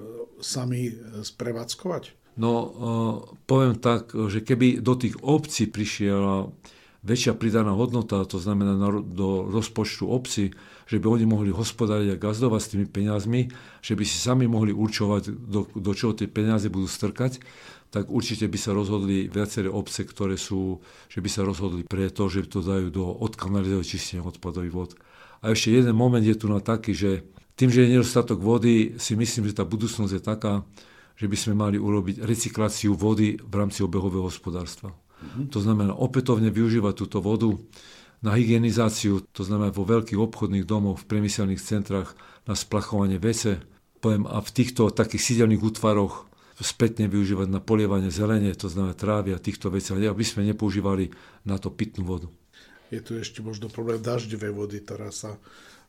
sami 0.43 0.91
e, 0.91 1.23
sprevádzkovať? 1.23 2.35
No, 2.39 2.51
e, 2.51 2.69
poviem 3.47 3.79
tak, 3.79 4.11
že 4.15 4.43
keby 4.43 4.83
do 4.83 4.99
tých 4.99 5.15
obcí 5.23 5.71
prišiela 5.71 6.51
väčšia 7.03 7.35
pridaná 7.39 7.71
hodnota, 7.71 8.27
to 8.27 8.39
znamená 8.39 8.75
do 9.03 9.47
rozpočtu 9.47 10.07
obci, 10.07 10.51
že 10.89 10.97
by 10.97 11.05
oni 11.05 11.25
mohli 11.29 11.53
hospodáriť 11.53 12.17
a 12.17 12.21
gazdovať 12.21 12.61
s 12.65 12.71
tými 12.73 12.85
peniazmi, 12.89 13.53
že 13.85 13.93
by 13.93 14.01
si 14.01 14.17
sami 14.17 14.49
mohli 14.49 14.73
určovať, 14.73 15.29
do, 15.29 15.69
do 15.69 15.91
čoho 15.93 16.17
tie 16.17 16.25
peniaze 16.25 16.65
budú 16.65 16.89
strkať, 16.89 17.37
tak 17.93 18.09
určite 18.09 18.49
by 18.49 18.57
sa 18.57 18.73
rozhodli 18.73 19.29
viaceré 19.29 19.69
obce, 19.69 20.01
ktoré 20.01 20.33
sú, 20.33 20.81
že 21.05 21.21
by 21.21 21.29
sa 21.29 21.45
rozhodli 21.45 21.85
pre 21.85 22.09
to, 22.09 22.25
že 22.25 22.49
to 22.49 22.65
dajú 22.65 22.89
do 22.89 23.05
odkanalizovať 23.05 23.85
čistenia 23.85 24.25
odpadových 24.25 24.73
vod. 24.73 24.91
A 25.45 25.53
ešte 25.53 25.77
jeden 25.77 25.93
moment 25.93 26.25
je 26.25 26.33
tu 26.33 26.49
na 26.49 26.61
taký, 26.61 26.97
že 26.97 27.21
tým, 27.53 27.69
že 27.69 27.85
je 27.85 27.93
nedostatok 27.93 28.41
vody, 28.41 28.97
si 28.97 29.13
myslím, 29.13 29.45
že 29.45 29.57
tá 29.61 29.65
budúcnosť 29.69 30.13
je 30.15 30.21
taká, 30.21 30.65
že 31.19 31.27
by 31.27 31.37
sme 31.37 31.53
mali 31.53 31.77
urobiť 31.77 32.23
recykláciu 32.23 32.95
vody 32.95 33.37
v 33.37 33.53
rámci 33.53 33.83
obehového 33.83 34.25
hospodárstva. 34.25 34.89
Mm-hmm. 34.89 35.45
To 35.51 35.59
znamená 35.59 35.91
opätovne 35.91 36.47
využívať 36.47 36.93
túto 36.95 37.19
vodu 37.19 37.51
na 38.19 38.35
hygienizáciu, 38.35 39.23
to 39.31 39.47
znamená 39.47 39.71
vo 39.71 39.87
veľkých 39.87 40.19
obchodných 40.19 40.67
domoch, 40.67 40.99
v 41.03 41.07
priemyselných 41.07 41.63
centrách, 41.63 42.15
na 42.49 42.57
splachovanie 42.57 43.21
vece, 43.21 43.61
poviem, 44.01 44.25
a 44.25 44.41
v 44.41 44.49
týchto 44.49 44.89
takých 44.89 45.21
sídelných 45.21 45.61
útvaroch 45.61 46.25
spätne 46.59 47.07
využívať 47.07 47.47
na 47.47 47.63
polievanie 47.63 48.11
zelenie, 48.11 48.51
to 48.51 48.67
znamená 48.67 48.91
trávy 48.91 49.31
a 49.31 49.39
týchto 49.39 49.71
vecí, 49.71 49.95
aby 49.95 50.25
sme 50.27 50.43
nepoužívali 50.43 51.13
na 51.47 51.55
to 51.55 51.71
pitnú 51.71 52.03
vodu. 52.03 52.27
Je 52.91 52.99
tu 52.99 53.15
ešte 53.15 53.39
možno 53.39 53.71
problém 53.71 54.01
dažďovej 54.01 54.51
vody, 54.51 54.77
ktorá 54.83 55.13
sa 55.13 55.39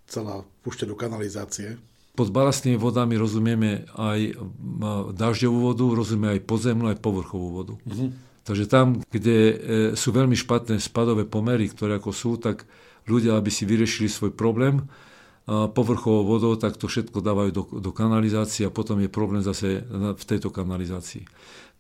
celá 0.07 0.47
púšťa 0.63 0.87
do 0.87 0.95
kanalizácie. 0.95 1.81
Pod 2.15 2.29
balastnými 2.31 2.77
vodami 2.77 3.17
rozumieme 3.17 3.89
aj 3.97 4.37
dažďovú 5.17 5.59
vodu, 5.73 5.85
rozumieme 5.91 6.39
aj 6.39 6.43
podzemnú, 6.45 6.93
aj 6.93 6.99
povrchovú 7.01 7.49
vodu. 7.51 7.75
Uh-huh. 7.81 8.13
Takže 8.51 8.67
tam, 8.67 8.99
kde 9.15 9.39
e, 9.39 9.55
sú 9.95 10.11
veľmi 10.11 10.35
špatné 10.35 10.83
spadové 10.83 11.23
pomery, 11.23 11.71
ktoré 11.71 12.03
ako 12.03 12.11
sú, 12.11 12.35
tak 12.35 12.67
ľudia, 13.07 13.39
aby 13.39 13.47
si 13.47 13.63
vyriešili 13.63 14.11
svoj 14.11 14.35
problém 14.35 14.91
povrchovou 15.51 16.23
vodou, 16.23 16.55
tak 16.55 16.79
to 16.79 16.87
všetko 16.87 17.19
dávajú 17.19 17.51
do, 17.51 17.63
do 17.83 17.91
kanalizácie 17.91 18.69
a 18.69 18.75
potom 18.75 19.03
je 19.03 19.11
problém 19.11 19.43
zase 19.43 19.83
v 19.91 20.23
tejto 20.23 20.55
kanalizácii. 20.55 21.27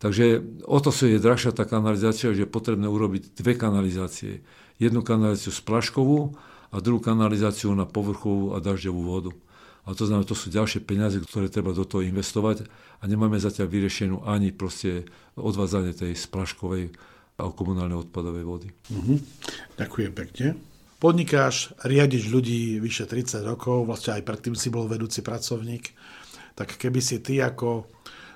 Takže 0.00 0.42
o 0.64 0.80
to 0.80 0.90
sa 0.90 1.06
je 1.06 1.22
drahšia 1.22 1.52
tá 1.52 1.68
kanalizácia, 1.68 2.32
že 2.32 2.48
je 2.48 2.50
potrebné 2.50 2.88
urobiť 2.88 3.36
dve 3.36 3.54
kanalizácie. 3.54 4.42
Jednu 4.80 5.04
kanalizáciu 5.04 5.52
splaškovú 5.54 6.34
a 6.72 6.76
druhú 6.80 6.98
kanalizáciu 6.98 7.70
na 7.76 7.84
povrchovú 7.84 8.56
a 8.56 8.64
dažďovú 8.64 9.02
vodu. 9.04 9.32
A 9.84 9.92
to 9.92 10.08
znamená, 10.08 10.24
to 10.24 10.34
sú 10.34 10.48
ďalšie 10.48 10.82
peniaze, 10.82 11.20
ktoré 11.20 11.52
treba 11.52 11.76
do 11.76 11.84
toho 11.84 12.00
investovať 12.00 12.64
a 13.00 13.04
nemáme 13.08 13.40
zatiaľ 13.40 13.72
vyriešenú 13.72 14.28
ani 14.28 14.52
proste 14.52 15.08
odvádzanie 15.40 15.96
tej 15.96 16.12
splaškovej 16.14 16.92
a 17.40 17.48
komunálnej 17.48 17.96
odpadovej 17.96 18.44
vody. 18.44 18.68
Uh-huh. 18.92 19.16
Ďakujem 19.80 20.12
pekne. 20.12 20.46
Podnikáš, 21.00 21.72
riadiš 21.80 22.28
ľudí 22.28 22.76
vyše 22.76 23.08
30 23.08 23.40
rokov, 23.40 23.88
vlastne 23.88 24.20
aj 24.20 24.26
predtým 24.28 24.52
si 24.52 24.68
bol 24.68 24.84
vedúci 24.84 25.24
pracovník, 25.24 25.96
tak 26.52 26.76
keby 26.76 27.00
si 27.00 27.24
ty 27.24 27.40
ako 27.40 27.88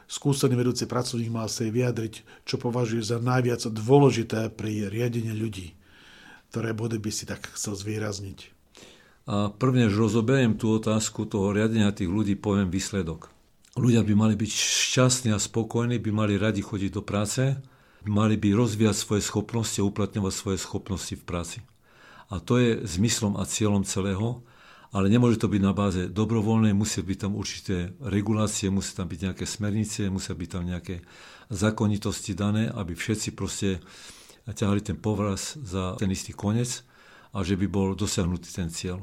skúsený 0.09 0.57
vedúci 0.57 0.89
pracovník 0.89 1.29
mal 1.29 1.53
sa 1.53 1.69
vyjadriť, 1.69 2.49
čo 2.49 2.57
považuješ 2.57 3.05
za 3.13 3.19
najviac 3.21 3.69
dôležité 3.69 4.49
pri 4.49 4.89
riadení 4.89 5.37
ľudí 5.37 5.77
ktoré 6.55 6.71
body 6.71 7.03
by 7.03 7.11
si 7.11 7.27
tak 7.27 7.51
chcel 7.59 7.75
zvýrazniť? 7.75 8.55
A 9.27 9.51
prvne, 9.51 9.91
že 9.91 9.99
rozoberiem 9.99 10.55
tú 10.55 10.71
otázku 10.79 11.27
toho 11.27 11.51
riadenia 11.51 11.91
tých 11.91 12.07
ľudí, 12.07 12.39
poviem 12.39 12.71
výsledok. 12.71 13.34
Ľudia 13.75 14.07
by 14.07 14.15
mali 14.15 14.35
byť 14.39 14.51
šťastní 14.55 15.35
a 15.35 15.43
spokojní, 15.43 15.99
by 15.99 16.11
mali 16.15 16.39
radi 16.39 16.63
chodiť 16.63 16.91
do 16.95 17.03
práce, 17.03 17.59
mali 18.07 18.39
by 18.39 18.55
rozvíjať 18.55 18.95
svoje 18.95 19.23
schopnosti 19.27 19.83
a 19.83 19.89
uplatňovať 19.89 20.31
svoje 20.31 20.59
schopnosti 20.63 21.15
v 21.19 21.27
práci. 21.27 21.59
A 22.31 22.39
to 22.39 22.63
je 22.63 22.79
zmyslom 22.87 23.35
a 23.35 23.43
cieľom 23.43 23.83
celého, 23.83 24.47
ale 24.95 25.11
nemôže 25.11 25.43
to 25.43 25.51
byť 25.51 25.59
na 25.59 25.75
báze 25.75 26.07
dobrovoľnej, 26.07 26.71
musia 26.71 27.03
byť 27.03 27.19
tam 27.19 27.35
určité 27.35 27.91
regulácie, 27.99 28.71
musí 28.71 28.95
tam 28.95 29.11
byť 29.11 29.21
nejaké 29.27 29.43
smernice, 29.43 30.07
musia 30.07 30.39
byť 30.39 30.49
tam 30.55 30.63
nejaké 30.71 31.03
zákonitosti 31.51 32.39
dané, 32.39 32.71
aby 32.71 32.95
všetci 32.95 33.35
proste 33.35 33.83
ťahali 34.47 34.87
ten 34.87 34.95
povraz 34.95 35.59
za 35.59 35.99
ten 35.99 36.15
istý 36.15 36.31
koniec 36.31 36.87
a 37.35 37.43
že 37.43 37.59
by 37.59 37.67
bol 37.67 37.99
dosiahnutý 37.99 38.55
ten 38.55 38.71
cieľ. 38.71 39.03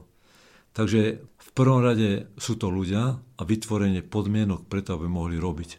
Takže 0.71 1.01
v 1.21 1.49
prvom 1.51 1.83
rade 1.83 2.31
sú 2.39 2.55
to 2.55 2.71
ľudia 2.71 3.19
a 3.19 3.41
vytvorenie 3.43 4.05
podmienok 4.07 4.71
preto, 4.71 4.95
aby 4.95 5.11
mohli 5.11 5.35
robiť. 5.35 5.69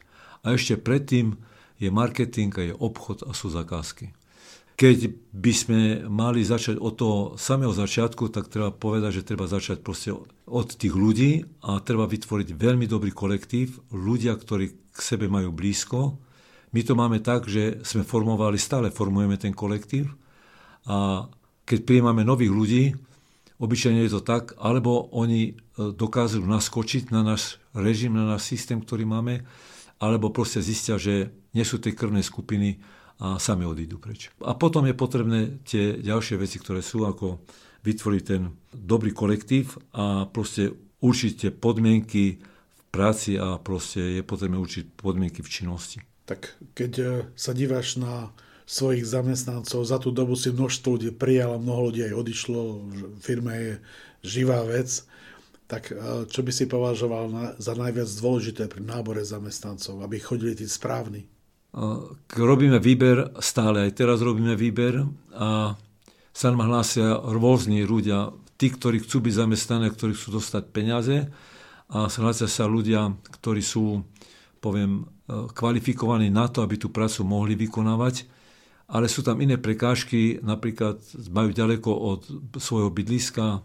A 0.44 0.52
ešte 0.52 0.76
predtým 0.76 1.38
je 1.80 1.88
marketing 1.88 2.52
a 2.60 2.62
je 2.70 2.74
obchod 2.76 3.24
a 3.24 3.32
sú 3.32 3.48
zakázky. 3.48 4.12
Keď 4.76 4.98
by 5.32 5.52
sme 5.52 5.80
mali 6.08 6.42
začať 6.42 6.80
od 6.80 6.94
toho 6.96 7.18
samého 7.38 7.70
začiatku, 7.70 8.32
tak 8.32 8.50
treba 8.50 8.72
povedať, 8.72 9.22
že 9.22 9.28
treba 9.28 9.46
začať 9.46 9.84
proste 9.84 10.10
od 10.48 10.68
tých 10.74 10.92
ľudí 10.92 11.44
a 11.62 11.78
treba 11.80 12.08
vytvoriť 12.08 12.56
veľmi 12.56 12.88
dobrý 12.88 13.12
kolektív, 13.14 13.78
ľudia, 13.94 14.34
ktorí 14.34 14.92
k 14.92 14.98
sebe 14.98 15.28
majú 15.28 15.54
blízko, 15.54 16.18
my 16.72 16.80
to 16.80 16.96
máme 16.96 17.20
tak, 17.20 17.44
že 17.44 17.84
sme 17.84 18.00
formovali, 18.00 18.56
stále 18.56 18.88
formujeme 18.88 19.36
ten 19.36 19.52
kolektív 19.52 20.08
a 20.88 21.28
keď 21.68 21.78
prijímame 21.84 22.24
nových 22.24 22.52
ľudí, 22.52 22.84
obyčajne 23.62 24.02
je 24.02 24.12
to 24.18 24.22
tak, 24.26 24.58
alebo 24.58 25.06
oni 25.14 25.42
e, 25.46 25.52
dokážu 25.94 26.42
naskočiť 26.42 27.14
na 27.14 27.22
náš 27.22 27.62
režim, 27.70 28.18
na 28.18 28.26
náš 28.26 28.50
systém, 28.50 28.82
ktorý 28.82 29.06
máme, 29.06 29.46
alebo 30.02 30.34
proste 30.34 30.58
zistia, 30.58 30.98
že 30.98 31.30
nie 31.54 31.62
sú 31.62 31.78
tie 31.78 31.94
krvné 31.94 32.26
skupiny 32.26 32.82
a 33.22 33.38
sami 33.38 33.62
odídu 33.62 34.02
preč. 34.02 34.34
A 34.42 34.58
potom 34.58 34.82
je 34.82 34.98
potrebné 34.98 35.62
tie 35.62 35.94
ďalšie 35.94 36.42
veci, 36.42 36.58
ktoré 36.58 36.82
sú, 36.82 37.06
ako 37.06 37.38
vytvoriť 37.86 38.22
ten 38.26 38.50
dobrý 38.74 39.14
kolektív 39.14 39.78
a 39.94 40.26
proste 40.26 40.74
určiť 40.98 41.54
podmienky 41.62 42.42
v 42.42 42.82
práci 42.90 43.38
a 43.38 43.62
proste 43.62 44.18
je 44.18 44.22
potrebné 44.26 44.58
určiť 44.58 44.98
podmienky 44.98 45.38
v 45.38 45.52
činnosti 45.54 46.02
tak 46.32 46.56
keď 46.72 46.92
e, 46.98 47.06
sa 47.36 47.52
díváš 47.52 48.00
na 48.00 48.30
svojich 48.72 49.04
zamestnancov, 49.04 49.84
za 49.84 50.00
tú 50.00 50.08
dobu 50.08 50.32
si 50.32 50.48
množstvo 50.48 50.96
ľudí 50.96 51.12
prijalo, 51.12 51.60
mnoho 51.60 51.92
ľudí 51.92 52.08
aj 52.08 52.16
odišlo, 52.16 52.60
firma 53.20 53.52
je 53.52 53.70
živá 54.24 54.64
vec, 54.64 55.04
tak 55.68 55.92
e, 55.92 56.24
čo 56.24 56.40
by 56.40 56.48
si 56.48 56.64
považoval 56.64 57.56
za 57.60 57.72
najviac 57.76 58.08
dôležité 58.08 58.72
pri 58.72 58.80
nábore 58.80 59.20
zamestnancov, 59.28 60.00
aby 60.00 60.16
chodili 60.16 60.56
tí 60.56 60.64
správni? 60.64 61.28
Robíme 62.32 62.80
výber 62.80 63.32
stále, 63.44 63.88
aj 63.88 63.96
teraz 63.96 64.24
robíme 64.24 64.56
výber 64.56 65.04
a 65.36 65.76
sa 66.32 66.46
nám 66.48 66.68
hlásia 66.68 67.16
rôzni 67.16 67.84
ľudia, 67.84 68.32
tí, 68.56 68.72
ktorí 68.72 69.04
chcú 69.04 69.24
byť 69.24 69.34
zamestnaní, 69.36 69.92
ktorí 69.92 70.16
chcú 70.16 70.40
dostať 70.40 70.64
peniaze 70.72 71.28
a 71.92 72.08
hlásia 72.08 72.48
sa 72.48 72.64
ľudia, 72.64 73.16
ktorí 73.40 73.60
sú, 73.60 74.04
poviem, 74.64 75.08
kvalifikovaní 75.28 76.32
na 76.32 76.48
to, 76.48 76.64
aby 76.64 76.76
tú 76.80 76.88
prácu 76.88 77.24
mohli 77.24 77.56
vykonávať 77.56 78.28
ale 78.92 79.08
sú 79.08 79.24
tam 79.24 79.40
iné 79.40 79.56
prekážky, 79.56 80.36
napríklad 80.44 81.00
majú 81.32 81.48
ďaleko 81.48 81.90
od 81.90 82.20
svojho 82.60 82.92
bydliska 82.92 83.64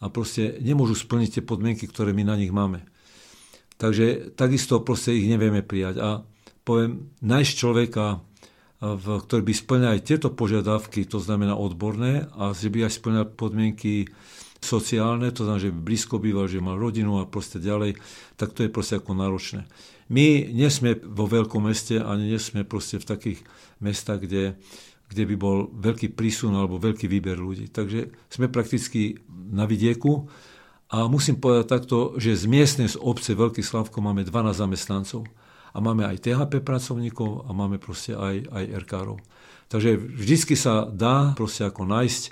a 0.00 0.06
proste 0.08 0.56
nemôžu 0.64 0.96
splniť 0.96 1.38
tie 1.38 1.44
podmienky, 1.44 1.84
ktoré 1.84 2.16
my 2.16 2.24
na 2.24 2.40
nich 2.40 2.48
máme. 2.48 2.80
Takže 3.76 4.32
takisto 4.32 4.80
proste 4.80 5.12
ich 5.12 5.28
nevieme 5.28 5.60
prijať. 5.60 6.00
A 6.00 6.08
poviem, 6.64 7.12
nájsť 7.20 7.52
človeka, 7.52 8.24
v, 8.80 9.06
ktorý 9.20 9.42
by 9.44 9.52
splňal 9.52 9.90
aj 10.00 10.06
tieto 10.08 10.28
požiadavky, 10.32 11.04
to 11.04 11.20
znamená 11.20 11.52
odborné, 11.52 12.28
a 12.32 12.56
že 12.56 12.72
by 12.72 12.88
aj 12.88 12.92
splňal 13.00 13.24
podmienky 13.36 14.08
sociálne, 14.64 15.28
to 15.28 15.44
znamená, 15.44 15.60
že 15.60 15.72
by 15.76 15.80
blízko 15.92 16.16
býval, 16.16 16.48
že 16.48 16.64
mal 16.64 16.80
rodinu 16.80 17.20
a 17.20 17.28
proste 17.28 17.60
ďalej, 17.60 18.00
tak 18.40 18.56
to 18.56 18.64
je 18.64 18.72
proste 18.72 18.96
ako 18.96 19.12
náročné. 19.12 19.68
My 20.12 20.48
nie 20.52 20.68
sme 20.68 20.96
vo 21.00 21.24
veľkom 21.24 21.64
meste, 21.64 21.96
ani 21.96 22.34
nie 22.34 22.40
sme 22.40 22.66
proste 22.66 23.00
v 23.00 23.08
takých 23.08 23.40
mestách, 23.80 24.28
kde, 24.28 24.56
kde 25.08 25.22
by 25.32 25.34
bol 25.36 25.56
veľký 25.72 26.12
prísun 26.12 26.52
alebo 26.52 26.76
veľký 26.76 27.08
výber 27.08 27.40
ľudí. 27.40 27.72
Takže 27.72 28.12
sme 28.28 28.52
prakticky 28.52 29.20
na 29.30 29.64
vidieku 29.64 30.28
a 30.92 31.08
musím 31.08 31.40
povedať 31.40 31.66
takto, 31.66 32.14
že 32.20 32.36
z 32.36 32.44
miestnej 32.46 32.88
z 32.92 33.00
obce 33.00 33.32
Veľký 33.32 33.64
Slavko 33.64 34.04
máme 34.04 34.22
12 34.22 34.54
zamestnancov 34.54 35.24
a 35.74 35.82
máme 35.82 36.06
aj 36.06 36.22
THP 36.22 36.62
pracovníkov 36.62 37.48
a 37.48 37.50
máme 37.50 37.80
proste 37.82 38.14
aj, 38.14 38.46
aj 38.52 38.64
RKárov. 38.86 39.18
Takže 39.72 39.96
vždycky 39.98 40.54
sa 40.54 40.86
dá 40.86 41.34
proste 41.34 41.66
ako 41.66 41.88
nájsť. 41.88 42.22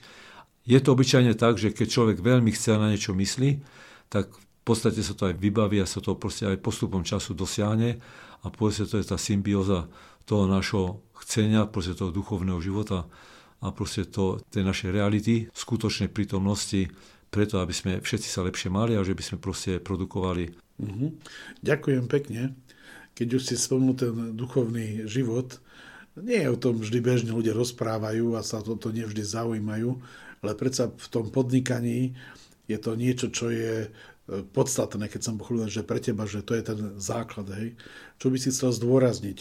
Je 0.63 0.79
to 0.79 0.95
obyčajne 0.95 1.35
tak, 1.35 1.59
že 1.59 1.75
keď 1.75 1.89
človek 1.91 2.19
veľmi 2.23 2.55
chce 2.55 2.79
na 2.79 2.93
niečo 2.95 3.17
myslí, 3.17 3.59
tak 4.13 4.31
v 4.63 4.65
podstate 4.65 5.03
sa 5.03 5.19
to 5.19 5.27
aj 5.27 5.35
vybaví 5.43 5.83
a 5.83 5.91
sa 5.91 5.99
to 5.99 6.15
proste 6.15 6.47
aj 6.47 6.63
postupom 6.63 7.03
času 7.03 7.35
dosiahne 7.35 7.99
a 8.43 8.47
proste 8.47 8.87
to 8.87 9.03
je 9.03 9.07
tá 9.11 9.19
symbióza 9.19 9.91
toho 10.23 10.47
našho 10.47 11.03
chcenia, 11.19 11.67
proste 11.67 11.99
toho 11.99 12.15
duchovného 12.15 12.63
života 12.63 13.11
a 13.59 13.75
proste 13.75 14.07
to, 14.07 14.39
tej 14.55 14.63
našej 14.63 14.95
reality, 14.95 15.51
skutočnej 15.51 16.15
prítomnosti, 16.15 16.91
preto, 17.27 17.59
aby 17.59 17.75
sme 17.75 17.93
všetci 17.99 18.29
sa 18.31 18.47
lepšie 18.47 18.71
mali 18.71 18.95
a 18.95 19.03
že 19.03 19.19
by 19.19 19.23
sme 19.23 19.39
proste 19.43 19.83
produkovali. 19.83 20.55
Mm-hmm. 20.79 21.11
Ďakujem 21.63 22.05
pekne. 22.07 22.55
Keď 23.19 23.29
už 23.35 23.43
si 23.43 23.55
spomenul 23.59 23.97
ten 23.99 24.15
duchovný 24.39 25.11
život, 25.11 25.59
nie 26.23 26.45
je 26.45 26.53
o 26.53 26.61
tom 26.61 26.79
vždy 26.79 26.99
bežne 27.03 27.33
ľudia 27.35 27.57
rozprávajú 27.57 28.37
a 28.37 28.45
sa 28.45 28.61
toto 28.61 28.93
nevždy 28.95 29.25
zaujímajú, 29.27 29.91
ale 30.45 30.53
predsa 30.55 30.93
v 30.93 31.07
tom 31.09 31.33
podnikaní 31.33 32.13
je 32.69 32.79
to 32.79 32.95
niečo, 32.95 33.33
čo 33.33 33.49
je 33.49 33.89
podstatné, 34.53 35.13
keď 35.13 35.21
som 35.21 35.35
pochopil, 35.37 35.69
že 35.69 35.85
pre 35.85 36.01
teba, 36.01 36.25
že 36.25 36.41
to 36.41 36.57
je 36.57 36.63
ten 36.65 36.79
základ. 36.97 37.53
Hej. 37.53 37.77
Čo 38.17 38.33
by 38.33 38.37
si 38.41 38.49
chcel 38.49 38.71
zdôrazniť 38.73 39.39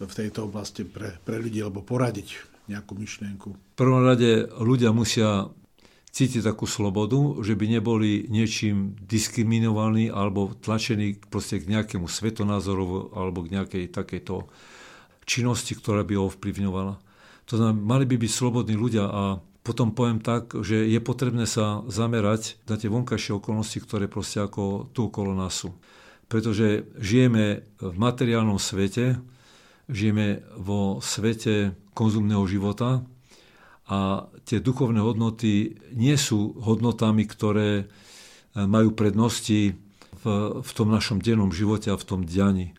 v 0.00 0.12
tejto 0.12 0.48
oblasti 0.48 0.84
pre, 0.84 1.16
pre 1.24 1.40
ľudí, 1.40 1.60
alebo 1.60 1.80
poradiť 1.80 2.36
nejakú 2.68 2.96
myšlienku? 2.96 3.48
V 3.52 3.76
prvom 3.76 4.04
rade 4.04 4.48
ľudia 4.60 4.92
musia 4.92 5.48
cítiť 6.10 6.42
takú 6.42 6.66
slobodu, 6.66 7.38
že 7.40 7.54
by 7.54 7.80
neboli 7.80 8.26
niečím 8.26 8.98
diskriminovaní 8.98 10.10
alebo 10.10 10.50
tlačení 10.58 11.22
proste 11.30 11.62
k 11.62 11.70
nejakému 11.70 12.10
svetonázoru 12.10 13.14
alebo 13.14 13.46
k 13.46 13.54
nejakej 13.54 13.84
takejto 13.94 14.50
činnosti, 15.22 15.78
ktorá 15.78 16.02
by 16.02 16.18
ho 16.18 16.26
ovplyvňovala. 16.26 16.94
To 17.46 17.54
znamená, 17.54 17.78
mali 17.78 18.04
by 18.10 18.18
byť 18.18 18.32
slobodní 18.34 18.74
ľudia 18.74 19.06
a 19.06 19.22
potom 19.70 19.94
poviem 19.94 20.18
tak, 20.18 20.50
že 20.66 20.82
je 20.82 20.98
potrebné 20.98 21.46
sa 21.46 21.86
zamerať 21.86 22.58
na 22.66 22.74
tie 22.74 22.90
vonkajšie 22.90 23.38
okolnosti, 23.38 23.78
ktoré 23.78 24.10
proste 24.10 24.42
ako 24.42 24.90
tu 24.90 25.06
okolo 25.06 25.30
nás 25.30 25.62
sú. 25.62 25.70
Pretože 26.26 26.90
žijeme 26.98 27.62
v 27.78 27.94
materiálnom 27.94 28.58
svete, 28.58 29.22
žijeme 29.86 30.42
vo 30.58 30.98
svete 30.98 31.78
konzumného 31.94 32.42
života 32.50 33.06
a 33.86 34.26
tie 34.42 34.58
duchovné 34.58 34.98
hodnoty 34.98 35.78
nie 35.94 36.18
sú 36.18 36.58
hodnotami, 36.58 37.22
ktoré 37.30 37.86
majú 38.58 38.90
prednosti 38.90 39.78
v, 40.18 40.24
v 40.66 40.70
tom 40.74 40.90
našom 40.90 41.22
dennom 41.22 41.54
živote 41.54 41.94
a 41.94 42.00
v 42.00 42.06
tom 42.10 42.26
diani. 42.26 42.74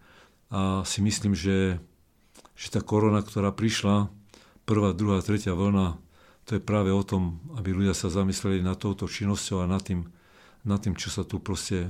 A 0.51 0.83
si 0.83 1.00
myslím, 1.00 1.39
že, 1.39 1.79
že 2.59 2.68
tá 2.68 2.83
korona, 2.83 3.24
ktorá 3.24 3.55
prišla, 3.55 4.11
prvá, 4.68 4.92
druhá, 4.92 5.24
tretia 5.24 5.55
vlna, 5.55 6.10
to 6.51 6.59
je 6.59 6.68
práve 6.68 6.92
o 6.92 7.00
tom, 7.00 7.40
aby 7.55 7.72
ľudia 7.72 7.96
sa 7.96 8.11
zamysleli 8.11 8.59
nad 8.59 8.75
touto 8.75 9.07
činnosťou 9.07 9.64
a 9.64 9.72
nad 9.72 9.79
tým, 9.79 10.03
nad 10.68 10.83
tým, 10.83 11.00
čo 11.00 11.07
sa 11.07 11.24
tu 11.24 11.40
proste, 11.40 11.87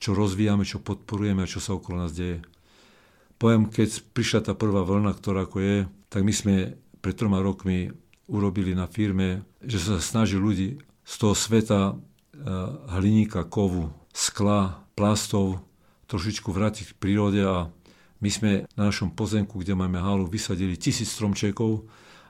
čo 0.00 0.16
rozvíjame, 0.16 0.64
čo 0.64 0.80
podporujeme 0.80 1.44
a 1.44 1.50
čo 1.50 1.60
sa 1.60 1.76
okolo 1.76 2.00
nás 2.00 2.16
deje. 2.16 2.40
Poviem, 3.36 3.68
keď 3.68 4.00
prišla 4.16 4.40
tá 4.48 4.52
prvá 4.56 4.80
vlna, 4.80 5.12
ktorá 5.12 5.44
ako 5.44 5.60
je, 5.60 5.76
tak 6.08 6.24
my 6.24 6.32
sme 6.32 6.54
pred 7.04 7.12
troma 7.20 7.44
rokmi 7.44 7.92
urobili 8.32 8.72
na 8.72 8.88
firme, 8.88 9.44
že 9.60 9.76
sa 9.76 10.00
snaží 10.00 10.40
ľudí 10.40 10.80
z 11.04 11.14
toho 11.20 11.36
sveta 11.36 11.92
eh, 11.92 11.96
hliníka, 12.96 13.44
kovu, 13.44 13.92
skla, 14.16 14.88
plastov 14.96 15.60
trošičku 16.08 16.48
vrátiť 16.48 16.96
k 16.96 16.98
prírode 16.98 17.44
a 17.44 17.68
my 18.24 18.30
sme 18.32 18.64
na 18.72 18.88
našom 18.88 19.12
pozemku, 19.12 19.60
kde 19.60 19.76
máme 19.76 20.00
halu, 20.00 20.24
vysadili 20.24 20.80
tisíc 20.80 21.12
stromčekov, 21.12 21.84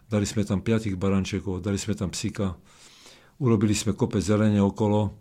dali 0.07 0.27
sme 0.27 0.47
tam 0.47 0.63
piatich 0.63 0.95
barančekov, 0.95 1.63
dali 1.63 1.79
sme 1.79 1.99
tam 1.99 2.11
psíka, 2.15 2.55
urobili 3.43 3.75
sme 3.75 3.93
kopec 3.93 4.23
zelene 4.23 4.63
okolo 4.63 5.13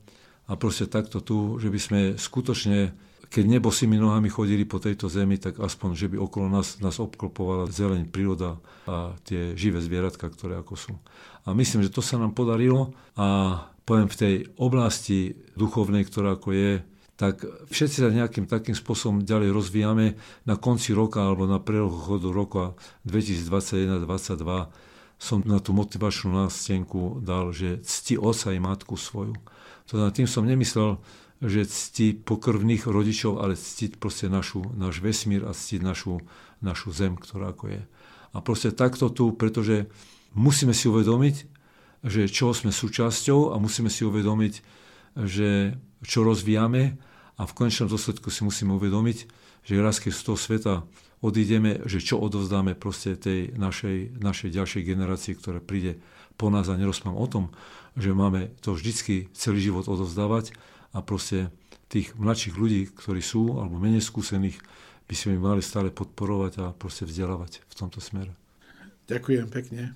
a 0.46 0.54
proste 0.56 0.86
takto 0.86 1.26
tu, 1.26 1.58
že 1.58 1.74
by 1.74 1.80
sme 1.82 2.00
skutočne, 2.16 2.94
keď 3.28 3.44
nebosými 3.58 3.98
nohami 3.98 4.30
chodili 4.30 4.64
po 4.64 4.78
tejto 4.78 5.10
zemi, 5.10 5.42
tak 5.42 5.58
aspoň, 5.58 5.90
že 5.98 6.08
by 6.14 6.22
okolo 6.22 6.48
nás, 6.48 6.78
nás 6.80 7.02
obklopovala 7.02 7.74
zeleň, 7.74 8.08
príroda 8.08 8.62
a 8.86 9.18
tie 9.26 9.58
živé 9.58 9.82
zvieratka, 9.82 10.30
ktoré 10.30 10.62
ako 10.62 10.74
sú. 10.78 10.94
A 11.46 11.54
myslím, 11.58 11.82
že 11.82 11.94
to 11.94 12.06
sa 12.06 12.22
nám 12.22 12.38
podarilo 12.38 12.94
a 13.18 13.58
poviem 13.86 14.10
v 14.10 14.20
tej 14.20 14.36
oblasti 14.58 15.34
duchovnej, 15.58 16.06
ktorá 16.06 16.38
ako 16.38 16.54
je, 16.54 16.72
tak 17.16 17.48
všetci 17.72 17.98
sa 18.04 18.12
nejakým 18.12 18.44
takým 18.44 18.76
spôsobom 18.76 19.24
ďalej 19.24 19.56
rozvíjame. 19.56 20.20
Na 20.44 20.60
konci 20.60 20.92
roka 20.92 21.24
alebo 21.24 21.48
na 21.48 21.64
prechodu 21.64 22.28
roka 22.28 22.76
2021-2022 23.08 24.86
som 25.16 25.40
na 25.48 25.64
tú 25.64 25.72
motivačnú 25.72 26.36
nástenku 26.36 27.24
dal, 27.24 27.56
že 27.56 27.80
cti 27.88 28.20
osa 28.20 28.52
i 28.52 28.60
matku 28.60 29.00
svoju. 29.00 29.32
To 29.88 29.92
znamená, 29.96 30.12
tým 30.12 30.28
som 30.28 30.44
nemyslel, 30.44 31.00
že 31.40 31.64
cti 31.64 32.20
pokrvných 32.20 32.84
rodičov, 32.84 33.40
ale 33.40 33.56
ctiť 33.56 33.96
proste 33.96 34.28
našu, 34.28 34.68
náš 34.76 35.00
vesmír 35.00 35.48
a 35.48 35.56
ctiť 35.56 35.80
našu, 35.80 36.20
našu 36.60 36.92
zem, 36.92 37.16
ktorá 37.16 37.56
ako 37.56 37.80
je. 37.80 37.82
A 38.36 38.44
proste 38.44 38.76
takto 38.76 39.08
tu, 39.08 39.32
pretože 39.32 39.88
musíme 40.36 40.76
si 40.76 40.92
uvedomiť, 40.92 41.36
že 42.06 42.28
čo 42.28 42.52
sme 42.52 42.76
súčasťou 42.76 43.56
a 43.56 43.60
musíme 43.62 43.88
si 43.88 44.04
uvedomiť, 44.04 44.54
že 45.16 45.80
čo 46.06 46.24
rozvíjame 46.24 46.96
a 47.36 47.42
v 47.44 47.56
konečnom 47.56 47.92
dôsledku 47.92 48.32
si 48.32 48.46
musíme 48.48 48.78
uvedomiť, 48.78 49.18
že 49.66 49.82
raz 49.82 49.98
keď 50.00 50.14
z 50.14 50.22
toho 50.24 50.38
sveta 50.38 50.74
odídeme, 51.26 51.82
že 51.90 52.00
čo 52.00 52.22
odovzdáme 52.22 52.78
proste 52.78 53.18
tej 53.18 53.58
našej, 53.58 54.22
našej 54.22 54.50
ďalšej 54.54 54.82
generácii, 54.86 55.34
ktorá 55.36 55.60
príde 55.60 55.98
po 56.38 56.54
nás 56.54 56.70
a 56.70 56.78
nerozpám 56.78 57.16
o 57.18 57.28
tom, 57.28 57.50
že 57.98 58.14
máme 58.14 58.54
to 58.62 58.76
vždycky 58.76 59.32
celý 59.34 59.64
život 59.64 59.88
odovzdávať 59.88 60.54
a 60.94 61.02
proste 61.02 61.50
tých 61.90 62.14
mladších 62.20 62.56
ľudí, 62.60 62.92
ktorí 62.92 63.24
sú, 63.24 63.58
alebo 63.58 63.80
menej 63.80 64.04
skúsených, 64.04 64.60
by 65.06 65.16
sme 65.16 65.38
mali 65.38 65.62
stále 65.62 65.94
podporovať 65.94 66.54
a 66.62 66.66
proste 66.74 67.06
vzdelávať 67.06 67.62
v 67.62 67.74
tomto 67.78 68.02
smere. 68.02 68.34
Ďakujem 69.06 69.48
pekne. 69.54 69.94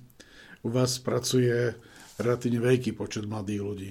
U 0.62 0.70
vás 0.70 1.02
pracuje 1.02 1.74
relatívne 2.20 2.62
veľký 2.62 2.94
počet 2.94 3.26
mladých 3.26 3.62
ľudí 3.62 3.90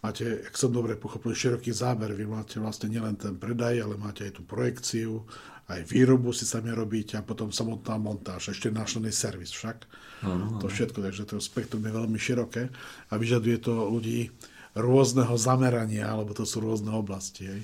máte, 0.00 0.44
ak 0.44 0.54
som 0.56 0.72
dobre 0.72 0.96
pochopil, 0.96 1.36
široký 1.36 1.72
záber. 1.72 2.12
Vy 2.12 2.26
máte 2.28 2.56
vlastne 2.60 2.92
nielen 2.92 3.16
ten 3.16 3.36
predaj, 3.36 3.80
ale 3.80 3.94
máte 4.00 4.24
aj 4.28 4.40
tú 4.40 4.42
projekciu, 4.44 5.24
aj 5.70 5.86
výrobu 5.86 6.34
si 6.34 6.42
sami 6.42 6.74
robíte 6.74 7.14
a 7.14 7.22
potom 7.22 7.54
samotná 7.54 7.94
montáž, 7.94 8.50
ešte 8.50 8.74
následný 8.74 9.14
servis 9.14 9.54
však. 9.54 9.86
Ano, 10.26 10.58
to 10.60 10.68
všetko, 10.68 11.00
takže 11.00 11.24
to 11.30 11.40
spektrum 11.40 11.80
je 11.80 11.96
veľmi 11.96 12.18
široké 12.20 12.68
a 13.08 13.12
vyžaduje 13.16 13.56
to 13.62 13.72
ľudí 13.88 14.28
rôzneho 14.76 15.32
zamerania, 15.38 16.10
alebo 16.10 16.36
to 16.36 16.44
sú 16.44 16.60
rôzne 16.60 16.92
oblasti. 16.92 17.48
Hej. 17.48 17.62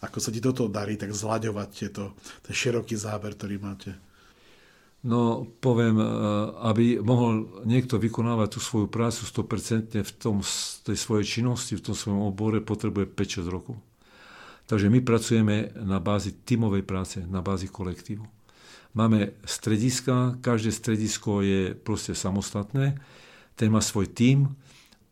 Ako 0.00 0.22
sa 0.22 0.30
ti 0.30 0.38
toto 0.38 0.70
darí, 0.70 0.94
tak 0.94 1.10
zlaďovať 1.10 1.68
tieto, 1.74 2.14
ten 2.46 2.54
široký 2.54 2.94
záber, 2.94 3.34
ktorý 3.34 3.58
máte? 3.58 3.90
No, 4.98 5.46
poviem, 5.62 5.94
e, 6.02 6.06
aby 6.66 6.98
mohol 6.98 7.62
niekto 7.62 8.02
vykonávať 8.02 8.58
tú 8.58 8.60
svoju 8.60 8.86
prácu 8.90 9.22
100% 9.22 10.02
v 10.02 10.12
tom, 10.18 10.42
tej 10.82 10.98
svojej 10.98 11.26
činnosti, 11.38 11.78
v 11.78 11.84
tom 11.86 11.94
svojom 11.94 12.26
obore, 12.26 12.58
potrebuje 12.58 13.06
5-6 13.06 13.46
rokov. 13.46 13.78
Takže 14.66 14.90
my 14.90 14.98
pracujeme 15.00 15.70
na 15.80 16.02
bázi 16.02 16.34
tímovej 16.44 16.82
práce, 16.82 17.22
na 17.24 17.40
bázi 17.40 17.70
kolektívu. 17.70 18.26
Máme 18.98 19.38
strediska, 19.46 20.36
každé 20.42 20.74
stredisko 20.74 21.46
je 21.46 21.72
proste 21.78 22.18
samostatné, 22.18 22.98
ten 23.54 23.68
má 23.70 23.78
svoj 23.78 24.10
tím, 24.10 24.58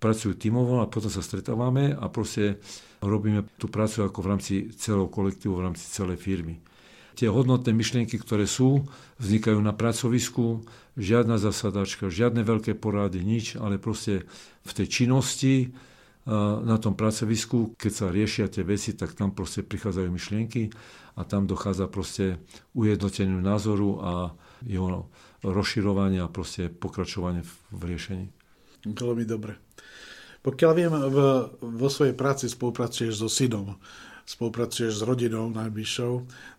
pracujú 0.03 0.37
tímovo 0.37 0.83
a 0.83 0.91
potom 0.91 1.09
sa 1.09 1.25
stretávame 1.25 1.95
a 1.95 2.11
proste 2.11 2.59
robíme 3.01 3.47
tú 3.57 3.71
prácu 3.71 4.05
ako 4.05 4.19
v 4.21 4.29
rámci 4.29 4.55
celého 4.77 5.09
kolektívu, 5.09 5.57
v 5.57 5.65
rámci 5.73 5.87
celej 5.89 6.21
firmy. 6.21 6.61
Tie 7.17 7.33
hodnotné 7.33 7.73
myšlienky, 7.73 8.21
ktoré 8.21 8.45
sú, 8.45 8.85
vznikajú 9.17 9.57
na 9.65 9.73
pracovisku, 9.73 10.69
žiadna 11.01 11.41
zasadačka, 11.41 12.13
žiadne 12.13 12.45
veľké 12.45 12.77
porady, 12.77 13.25
nič, 13.25 13.57
ale 13.57 13.81
proste 13.81 14.29
v 14.63 14.73
tej 14.77 14.87
činnosti 14.87 15.73
na 16.63 16.77
tom 16.83 16.99
pracovisku, 16.99 17.79
keď 17.79 17.93
sa 17.95 18.07
riešia 18.11 18.51
tie 18.51 18.67
veci, 18.67 18.99
tak 18.99 19.15
tam 19.15 19.31
proste 19.31 19.63
prichádzajú 19.63 20.09
myšlienky 20.11 20.75
a 21.15 21.23
tam 21.23 21.47
dochádza 21.47 21.87
proste 21.87 22.43
ujednoteniu 22.75 23.39
názoru 23.39 23.91
a 24.03 24.13
jeho 24.67 25.07
rozširovanie 25.47 26.19
a 26.19 26.29
proste 26.29 26.67
pokračovanie 26.67 27.47
v 27.71 27.83
riešení. 27.87 28.27
Veľmi 28.85 29.23
dobre. 29.23 29.55
Pokiaľ 30.43 30.73
viem, 30.75 30.91
v, 30.91 31.19
vo 31.59 31.89
svojej 31.91 32.15
práci 32.15 32.51
spolupracuješ 32.51 33.19
so 33.19 33.31
synom, 33.31 33.79
spolupracuješ 34.27 35.01
s 35.01 35.07
rodinou 35.07 35.47
najbližšou, 35.55 36.13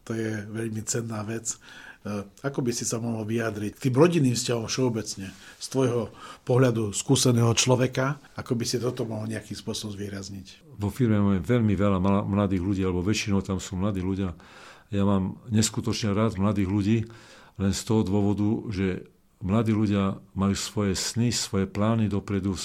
to 0.07 0.11
je 0.15 0.47
veľmi 0.47 0.81
cenná 0.87 1.21
vec. 1.27 1.59
E, 2.07 2.23
ako 2.47 2.63
by 2.63 2.71
si 2.71 2.87
sa 2.87 3.03
mohol 3.03 3.27
vyjadriť 3.27 3.75
tým 3.75 3.91
rodinným 3.91 4.39
vzťahom 4.39 4.71
všeobecne, 4.71 5.27
z 5.59 5.67
tvojho 5.67 6.07
pohľadu 6.47 6.95
skúseného 6.95 7.51
človeka, 7.59 8.23
ako 8.39 8.55
by 8.55 8.63
si 8.63 8.79
toto 8.79 9.03
mohol 9.03 9.27
nejakým 9.27 9.59
spôsobom 9.59 9.91
zvýrazniť? 9.91 10.79
Vo 10.79 10.87
firme 10.87 11.19
máme 11.19 11.43
veľmi 11.43 11.75
veľa 11.75 11.99
mladých 12.23 12.63
ľudí, 12.63 12.81
alebo 12.87 13.03
väčšinou 13.03 13.43
tam 13.43 13.59
sú 13.59 13.75
mladí 13.75 13.99
ľudia. 13.99 14.31
Ja 14.87 15.03
mám 15.03 15.35
neskutočne 15.51 16.15
rád 16.15 16.39
mladých 16.39 16.69
ľudí, 16.71 16.97
len 17.59 17.71
z 17.75 17.81
toho 17.83 18.07
dôvodu, 18.07 18.71
že 18.71 19.03
mladí 19.43 19.75
ľudia 19.75 20.21
majú 20.37 20.55
svoje 20.55 20.95
sny, 20.95 21.35
svoje 21.35 21.67
plány 21.67 22.07
dopredu, 22.07 22.55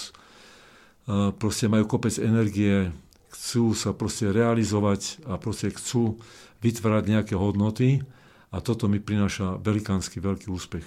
proste 1.41 1.67
majú 1.67 1.89
kopec 1.89 2.15
energie, 2.23 2.95
chcú 3.33 3.73
sa 3.73 3.97
proste 3.97 4.29
realizovať 4.29 5.25
a 5.25 5.41
proste 5.41 5.73
chcú 5.73 6.21
vytvárať 6.61 7.05
nejaké 7.09 7.35
hodnoty 7.35 8.05
a 8.53 8.61
toto 8.61 8.87
mi 8.87 9.01
prináša 9.01 9.57
velikánsky 9.59 10.21
veľký 10.21 10.53
úspech. 10.53 10.85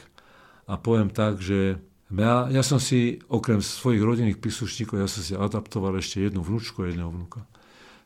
A 0.70 0.78
poviem 0.78 1.10
tak, 1.10 1.42
že 1.42 1.82
ja, 2.14 2.46
ja 2.54 2.62
som 2.62 2.78
si, 2.78 3.18
okrem 3.28 3.66
svojich 3.66 4.06
rodinných 4.06 4.38
príslušníkov, 4.38 5.02
ja 5.02 5.10
som 5.10 5.26
si 5.26 5.34
adaptoval 5.34 5.98
ešte 5.98 6.22
jednu 6.22 6.46
vnúčku 6.46 6.86
a 6.86 6.90
jedného 6.90 7.10
vnúka. 7.10 7.50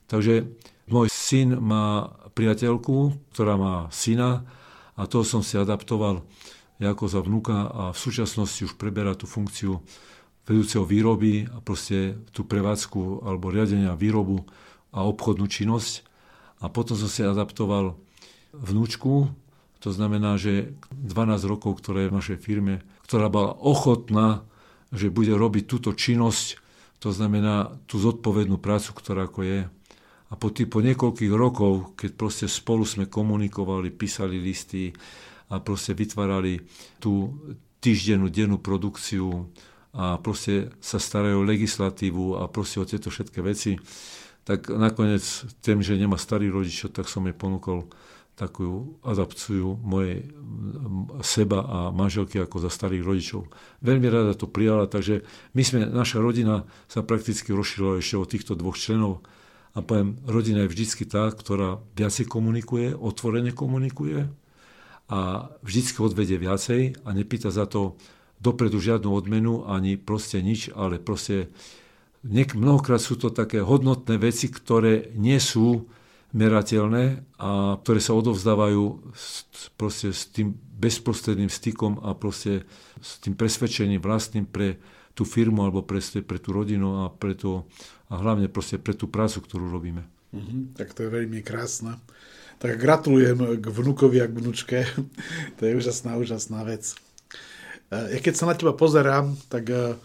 Takže 0.08 0.48
môj 0.88 1.12
syn 1.12 1.60
má 1.60 2.16
priateľku, 2.32 3.14
ktorá 3.36 3.60
má 3.60 3.76
syna 3.92 4.48
a 4.96 5.04
toho 5.06 5.28
som 5.28 5.44
si 5.44 5.60
adaptoval 5.60 6.24
ako 6.80 7.06
za 7.12 7.20
vnúka 7.20 7.68
a 7.68 7.84
v 7.92 8.00
súčasnosti 8.00 8.64
už 8.64 8.80
preberá 8.80 9.12
tú 9.12 9.28
funkciu 9.28 9.84
vedúceho 10.50 10.82
výroby 10.82 11.46
a 11.46 11.62
proste 11.62 12.18
tú 12.34 12.42
prevádzku 12.42 13.22
alebo 13.22 13.54
riadenia 13.54 13.94
výrobu 13.94 14.50
a 14.90 15.06
obchodnú 15.06 15.46
činnosť. 15.46 16.02
A 16.60 16.74
potom 16.74 16.98
som 16.98 17.06
si 17.06 17.22
adaptoval 17.22 17.94
vnúčku, 18.58 19.30
to 19.80 19.96
znamená, 19.96 20.36
že 20.36 20.76
12 20.92 21.46
rokov, 21.48 21.80
ktorá 21.80 22.04
je 22.04 22.12
v 22.12 22.18
našej 22.20 22.38
firme, 22.42 22.84
ktorá 23.08 23.32
bola 23.32 23.56
ochotná, 23.56 24.44
že 24.92 25.14
bude 25.14 25.32
robiť 25.32 25.64
túto 25.70 25.96
činnosť, 25.96 26.60
to 27.00 27.16
znamená 27.16 27.80
tú 27.88 27.96
zodpovednú 28.02 28.60
prácu, 28.60 28.92
ktorá 28.92 29.30
ako 29.30 29.46
je. 29.46 29.60
A 30.30 30.34
po, 30.36 30.52
tý, 30.52 30.68
po 30.68 30.84
niekoľkých 30.84 31.32
rokov, 31.32 31.96
keď 31.96 32.12
proste 32.20 32.46
spolu 32.52 32.84
sme 32.84 33.08
komunikovali, 33.08 33.90
písali 33.90 34.38
listy 34.38 34.92
a 35.50 35.64
proste 35.64 35.96
vytvárali 35.96 36.60
tú 37.00 37.34
týždennú, 37.80 38.28
dennú 38.28 38.60
produkciu, 38.60 39.48
a 39.94 40.22
proste 40.22 40.70
sa 40.78 41.02
starajú 41.02 41.42
o 41.42 41.48
legislatívu 41.50 42.38
a 42.38 42.46
proste 42.46 42.78
o 42.78 42.86
tieto 42.86 43.10
všetké 43.10 43.40
veci, 43.42 43.82
tak 44.46 44.70
nakoniec 44.70 45.22
tým, 45.62 45.82
že 45.82 45.98
nemá 45.98 46.18
starý 46.18 46.50
rodič, 46.50 46.86
tak 46.90 47.06
som 47.06 47.26
jej 47.26 47.38
ponúkol 47.38 47.90
takú 48.40 48.96
adapciu 49.04 49.76
mojej 49.84 50.32
seba 51.20 51.60
a 51.60 51.78
manželky 51.92 52.40
ako 52.40 52.64
za 52.64 52.72
starých 52.72 53.04
rodičov. 53.04 53.52
Veľmi 53.84 54.08
rada 54.08 54.32
to 54.32 54.48
prijala, 54.48 54.88
takže 54.88 55.28
my 55.52 55.62
sme, 55.62 55.80
naša 55.84 56.24
rodina 56.24 56.64
sa 56.88 57.04
prakticky 57.04 57.52
rozšírila 57.52 58.00
ešte 58.00 58.16
o 58.16 58.24
týchto 58.24 58.56
dvoch 58.56 58.80
členov 58.80 59.28
a 59.76 59.84
poviem, 59.84 60.16
rodina 60.24 60.64
je 60.64 60.72
vždycky 60.72 61.04
tá, 61.04 61.28
ktorá 61.36 61.84
viacej 62.00 62.32
komunikuje, 62.32 62.96
otvorene 62.96 63.52
komunikuje 63.52 64.32
a 65.12 65.52
vždycky 65.60 66.00
odvedie 66.00 66.40
viacej 66.40 67.04
a 67.04 67.10
nepýta 67.12 67.52
za 67.52 67.68
to 67.68 68.00
dopredu 68.40 68.80
žiadnu 68.80 69.12
odmenu, 69.12 69.68
ani 69.68 70.00
proste 70.00 70.40
nič, 70.40 70.72
ale 70.72 71.00
proste 71.00 71.52
niek- 72.24 72.56
mnohokrát 72.56 73.00
sú 73.00 73.20
to 73.20 73.30
také 73.32 73.60
hodnotné 73.60 74.16
veci, 74.20 74.48
ktoré 74.48 75.12
nie 75.16 75.38
sú 75.40 75.88
merateľné 76.30 77.26
a 77.42 77.82
ktoré 77.82 78.00
sa 78.00 78.14
odovzdávajú 78.14 79.02
proste 79.76 80.14
s 80.14 80.30
tým 80.30 80.54
bezprostredným 80.78 81.50
stykom 81.50 82.00
a 82.06 82.14
proste 82.14 82.64
s 83.02 83.18
tým 83.20 83.34
presvedčením 83.34 84.00
vlastným 84.00 84.46
pre 84.46 84.78
tú 85.18 85.26
firmu 85.26 85.66
alebo 85.66 85.82
pre, 85.82 86.00
pre 86.00 86.38
tú 86.40 86.54
rodinu 86.54 87.04
a, 87.04 87.12
pre 87.12 87.34
to, 87.34 87.66
a 88.08 88.22
hlavne 88.22 88.48
proste 88.48 88.78
pre 88.78 88.94
tú 88.94 89.10
prácu, 89.10 89.42
ktorú 89.42 89.68
robíme. 89.68 90.06
Mm-hmm, 90.32 90.78
tak 90.78 90.94
to 90.94 91.04
je 91.04 91.10
veľmi 91.10 91.42
krásne. 91.42 91.98
Tak 92.62 92.78
gratulujem 92.78 93.60
k 93.60 93.66
vnukovi 93.66 94.22
a 94.22 94.30
k 94.30 94.38
vnučke. 94.38 94.78
to 95.58 95.62
je 95.66 95.74
úžasná, 95.76 96.16
úžasná 96.16 96.62
vec. 96.62 96.94
Ja 97.90 98.20
keď 98.22 98.34
sa 98.38 98.46
na 98.46 98.54
teba 98.54 98.78
pozerám, 98.78 99.34
tak 99.50 99.74
e, 99.74 99.98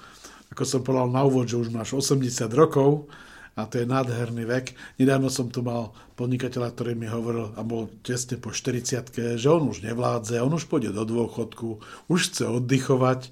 ako 0.57 0.62
som 0.64 0.81
povedal 0.81 1.12
na 1.12 1.20
úvod, 1.20 1.44
že 1.44 1.61
už 1.61 1.68
máš 1.68 1.92
80 1.92 2.49
rokov 2.57 3.12
a 3.55 3.68
to 3.68 3.79
je 3.79 3.87
nádherný 3.87 4.49
vek. 4.49 4.73
Nedávno 4.97 5.29
som 5.29 5.53
tu 5.53 5.61
mal 5.61 5.92
podnikateľa, 6.16 6.73
ktorý 6.73 6.97
mi 6.97 7.07
hovoril 7.07 7.53
a 7.55 7.61
bol 7.61 7.92
tesne 8.01 8.40
po 8.40 8.57
40 8.57 9.37
že 9.37 9.49
on 9.53 9.68
už 9.68 9.85
nevládze, 9.85 10.40
on 10.40 10.57
už 10.57 10.64
pôjde 10.64 10.97
do 10.97 11.05
dôchodku, 11.05 11.85
už 12.09 12.20
chce 12.33 12.49
oddychovať. 12.49 13.29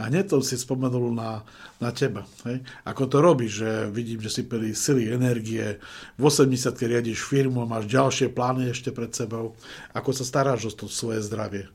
A 0.00 0.08
hneď 0.08 0.32
to 0.32 0.40
si 0.40 0.56
spomenul 0.56 1.12
na, 1.12 1.44
na 1.76 1.92
teba. 1.92 2.24
Hej? 2.48 2.64
Ako 2.88 3.04
to 3.04 3.20
robíš, 3.20 3.60
že 3.60 3.70
vidím, 3.92 4.24
že 4.24 4.32
si 4.32 4.48
plný 4.48 4.72
sily, 4.72 5.12
energie, 5.12 5.76
v 6.16 6.22
80 6.24 6.72
riadiš 6.72 7.20
firmu, 7.20 7.68
máš 7.68 7.84
ďalšie 7.84 8.32
plány 8.32 8.72
ešte 8.72 8.96
pred 8.96 9.12
sebou. 9.12 9.60
Ako 9.92 10.16
sa 10.16 10.24
staráš 10.24 10.72
o 10.72 10.72
to 10.72 10.88
svoje 10.88 11.20
zdravie? 11.20 11.68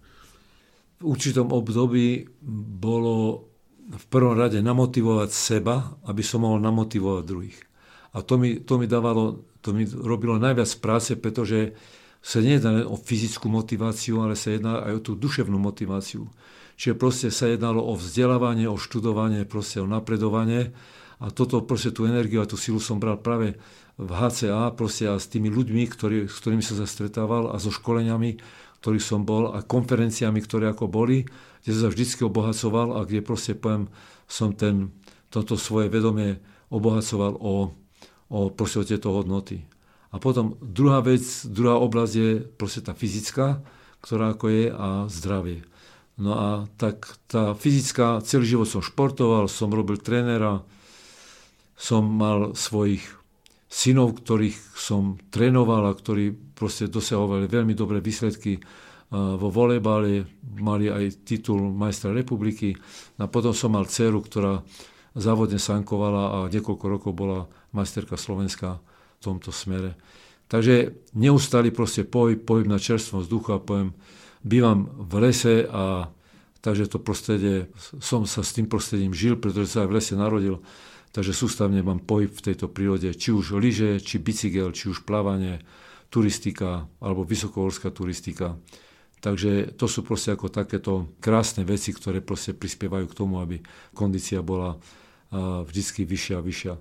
V 0.99 1.03
určitom 1.03 1.51
období 1.51 2.27
bolo 2.79 3.47
v 3.85 4.05
prvom 4.09 4.33
rade 4.33 4.57
namotivovať 4.63 5.29
seba, 5.29 5.93
aby 6.09 6.25
som 6.25 6.41
mohol 6.41 6.57
namotivovať 6.63 7.23
druhých. 7.23 7.59
A 8.15 8.23
to 8.23 8.39
mi, 8.39 8.63
to 8.63 8.79
mi 8.79 8.87
dávalo, 8.87 9.45
to 9.59 9.75
mi 9.75 9.85
robilo 9.85 10.39
najviac 10.39 10.71
práce, 10.79 11.13
pretože 11.19 11.75
sa 12.25 12.41
nejedná 12.41 12.89
o 12.89 12.97
fyzickú 12.97 13.51
motiváciu, 13.51 14.25
ale 14.25 14.33
sa 14.33 14.55
jedná 14.55 14.81
aj 14.81 14.93
o 14.97 15.03
tú 15.03 15.11
duševnú 15.13 15.61
motiváciu. 15.61 16.25
Čiže 16.75 16.97
proste 16.97 17.27
sa 17.29 17.45
jednalo 17.45 17.85
o 17.85 17.93
vzdelávanie, 17.93 18.65
o 18.65 18.81
študovanie, 18.81 19.45
proste 19.45 19.79
o 19.79 19.87
napredovanie. 19.87 20.73
A 21.21 21.29
toto 21.29 21.61
proste 21.63 21.93
tú 21.93 22.09
energiu 22.09 22.41
a 22.41 22.49
tú 22.49 22.57
silu 22.57 22.81
som 22.81 22.97
bral 22.97 23.21
práve 23.21 23.55
v 23.95 24.11
HCA 24.11 24.75
proste 24.75 25.07
a 25.07 25.15
s 25.15 25.31
tými 25.31 25.47
ľuďmi, 25.47 25.83
ktorý, 25.87 26.17
s 26.27 26.35
ktorými 26.43 26.65
som 26.65 26.75
sa 26.75 26.89
stretával 26.89 27.53
a 27.53 27.61
so 27.61 27.71
školeniami, 27.71 28.41
ktorých 28.85 29.01
som 29.01 29.25
bol 29.25 29.49
a 29.49 29.65
konferenciami, 29.65 30.37
ktoré 30.45 30.69
ako 30.69 30.85
boli, 30.85 31.25
kde 31.65 31.73
som 31.73 31.89
sa 31.89 31.89
vždy 31.89 32.05
obohacoval 32.21 33.01
a 33.01 33.09
kde 33.09 33.25
proste 33.25 33.57
poviem, 33.57 33.89
som 34.29 34.53
ten, 34.53 34.93
toto 35.33 35.57
svoje 35.57 35.89
vedomie 35.89 36.37
obohacoval 36.69 37.33
o, 37.41 37.73
o, 38.29 38.39
o 38.53 38.83
tieto 38.85 39.09
hodnoty. 39.09 39.65
A 40.13 40.21
potom 40.21 40.53
druhá 40.61 41.01
vec, 41.01 41.25
druhá 41.49 41.81
oblasť 41.81 42.13
je 42.13 42.29
proste 42.45 42.85
tá 42.85 42.93
fyzická, 42.93 43.65
ktorá 44.05 44.37
ako 44.37 44.53
je 44.53 44.65
a 44.69 45.09
zdravie. 45.09 45.65
No 46.21 46.37
a 46.37 46.49
tak 46.77 47.09
tá 47.25 47.57
fyzická, 47.57 48.21
celý 48.21 48.53
život 48.53 48.69
som 48.69 48.85
športoval, 48.85 49.49
som 49.49 49.73
robil 49.73 49.97
trénera, 49.97 50.61
som 51.73 52.05
mal 52.05 52.53
svojich 52.53 53.01
synov, 53.65 54.21
ktorých 54.21 54.57
som 54.77 55.17
trénoval 55.33 55.89
a 55.89 55.97
ktorí 55.97 56.33
proste 56.53 56.87
dosahovali 56.87 57.49
veľmi 57.49 57.73
dobré 57.73 57.99
výsledky 57.99 58.61
vo 59.13 59.49
volejbale, 59.53 60.25
mali 60.57 60.89
aj 60.89 61.25
titul 61.25 61.61
majstra 61.71 62.09
republiky. 62.11 62.73
A 63.21 63.29
potom 63.29 63.53
som 63.53 63.73
mal 63.73 63.85
dceru, 63.85 64.21
ktorá 64.21 64.65
závodne 65.15 65.61
sankovala 65.61 66.23
a 66.25 66.37
niekoľko 66.51 66.85
rokov 66.89 67.11
bola 67.15 67.47
majsterka 67.71 68.19
Slovenska 68.19 68.81
v 68.81 69.19
tomto 69.21 69.53
smere. 69.53 69.95
Takže 70.45 70.93
neustály 71.17 71.73
proste 71.73 72.05
pohyb, 72.05 72.37
pohyb 72.37 72.69
na 72.69 72.77
čerstvom 72.77 73.25
vzduchu 73.25 73.49
a 73.55 73.63
poviem, 73.63 73.95
bývam 74.45 74.85
v 74.93 75.13
lese 75.25 75.65
a 75.65 76.13
takže 76.61 76.89
to 76.89 76.97
prostredie, 77.01 77.69
som 77.77 78.25
sa 78.29 78.41
s 78.45 78.53
tým 78.53 78.69
prostredím 78.69 79.13
žil, 79.13 79.37
pretože 79.37 79.73
sa 79.73 79.85
aj 79.85 79.89
v 79.89 79.95
lese 79.97 80.13
narodil 80.13 80.61
Takže 81.15 81.31
sústavne 81.31 81.79
mám 81.79 82.03
pohyb 82.03 82.27
v 82.27 82.43
tejto 82.51 82.67
prírode, 82.67 83.07
či 83.15 83.31
už 83.31 83.55
lyže, 83.55 84.03
či 84.03 84.19
bicykel, 84.19 84.75
či 84.75 84.91
už 84.91 85.07
plávanie, 85.07 85.63
turistika 86.11 86.91
alebo 86.99 87.23
vysokohorská 87.23 87.87
turistika. 87.95 88.59
Takže 89.23 89.79
to 89.79 89.87
sú 89.87 90.03
proste 90.03 90.35
ako 90.35 90.51
takéto 90.51 91.15
krásne 91.23 91.63
veci, 91.63 91.95
ktoré 91.95 92.19
proste 92.19 92.51
prispievajú 92.51 93.07
k 93.07 93.17
tomu, 93.17 93.39
aby 93.39 93.63
kondícia 93.95 94.43
bola 94.43 94.75
vždycky 95.65 96.03
vyššia 96.03 96.35
a 96.35 96.43
vyššia. 96.43 96.73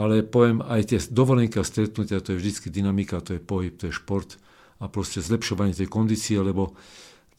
Ale 0.00 0.24
poviem, 0.24 0.64
aj 0.64 0.96
tie 0.96 0.98
dovolenky 1.12 1.60
a 1.60 1.64
stretnutia, 1.66 2.24
to 2.24 2.32
je 2.32 2.40
vždycky 2.40 2.72
dynamika, 2.72 3.20
to 3.20 3.36
je 3.36 3.44
pohyb, 3.44 3.76
to 3.76 3.92
je 3.92 3.94
šport 3.94 4.40
a 4.80 4.88
proste 4.88 5.20
zlepšovanie 5.20 5.76
tej 5.76 5.86
kondície, 5.92 6.40
lebo 6.40 6.72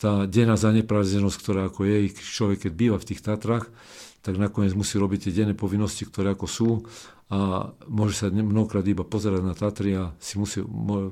tá 0.02 0.26
denná 0.26 0.58
zaneprázdnenosť, 0.58 1.38
ktorá 1.38 1.70
ako 1.70 1.86
je, 1.86 2.10
človek 2.18 2.66
keď 2.66 2.72
býva 2.74 2.98
v 2.98 3.14
tých 3.14 3.22
Tatrách, 3.22 3.70
tak 4.26 4.42
nakoniec 4.42 4.74
musí 4.74 4.98
robiť 4.98 5.30
tie 5.30 5.46
denné 5.46 5.54
povinnosti, 5.54 6.10
ktoré 6.10 6.34
ako 6.34 6.48
sú 6.50 6.70
a 7.32 7.72
môže 7.88 8.20
sa 8.20 8.28
mnohokrát 8.28 8.84
iba 8.84 9.08
pozerať 9.08 9.42
na 9.46 9.56
Tatry 9.56 9.96
a 9.96 10.12
si 10.20 10.36
musí, 10.36 10.60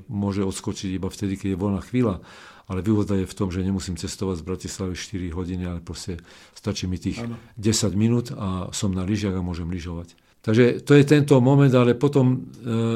môže 0.04 0.44
odskočiť 0.44 0.92
iba 0.92 1.08
vtedy, 1.08 1.40
keď 1.40 1.56
je 1.56 1.58
voľná 1.58 1.80
chvíľa. 1.80 2.20
Ale 2.68 2.86
výhoda 2.86 3.18
je 3.18 3.26
v 3.26 3.34
tom, 3.34 3.48
že 3.50 3.66
nemusím 3.66 3.98
cestovať 3.98 4.44
z 4.44 4.46
Bratislavy 4.46 4.94
4 4.94 5.32
hodiny, 5.32 5.64
ale 5.66 5.80
proste 5.82 6.20
stačí 6.54 6.86
mi 6.86 7.00
tých 7.00 7.24
ano. 7.24 7.40
10 7.58 7.98
minút 7.98 8.30
a 8.36 8.68
som 8.70 8.94
na 8.94 9.02
lyžiach 9.02 9.34
a 9.34 9.42
môžem 9.42 9.66
lyžovať. 9.66 10.14
Takže 10.44 10.84
to 10.84 10.92
je 10.94 11.04
tento 11.08 11.34
moment, 11.40 11.72
ale 11.72 11.96
potom 11.96 12.36
e, 12.36 12.38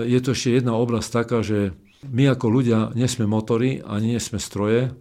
je 0.04 0.20
to 0.22 0.36
ešte 0.36 0.60
jedna 0.60 0.76
oblasť 0.78 1.08
taká, 1.10 1.40
že 1.40 1.74
my 2.06 2.28
ako 2.36 2.46
ľudia 2.52 2.78
nie 2.92 3.08
sme 3.08 3.24
motory 3.24 3.80
ani 3.82 4.14
nie 4.14 4.20
sme 4.20 4.36
stroje, 4.36 4.92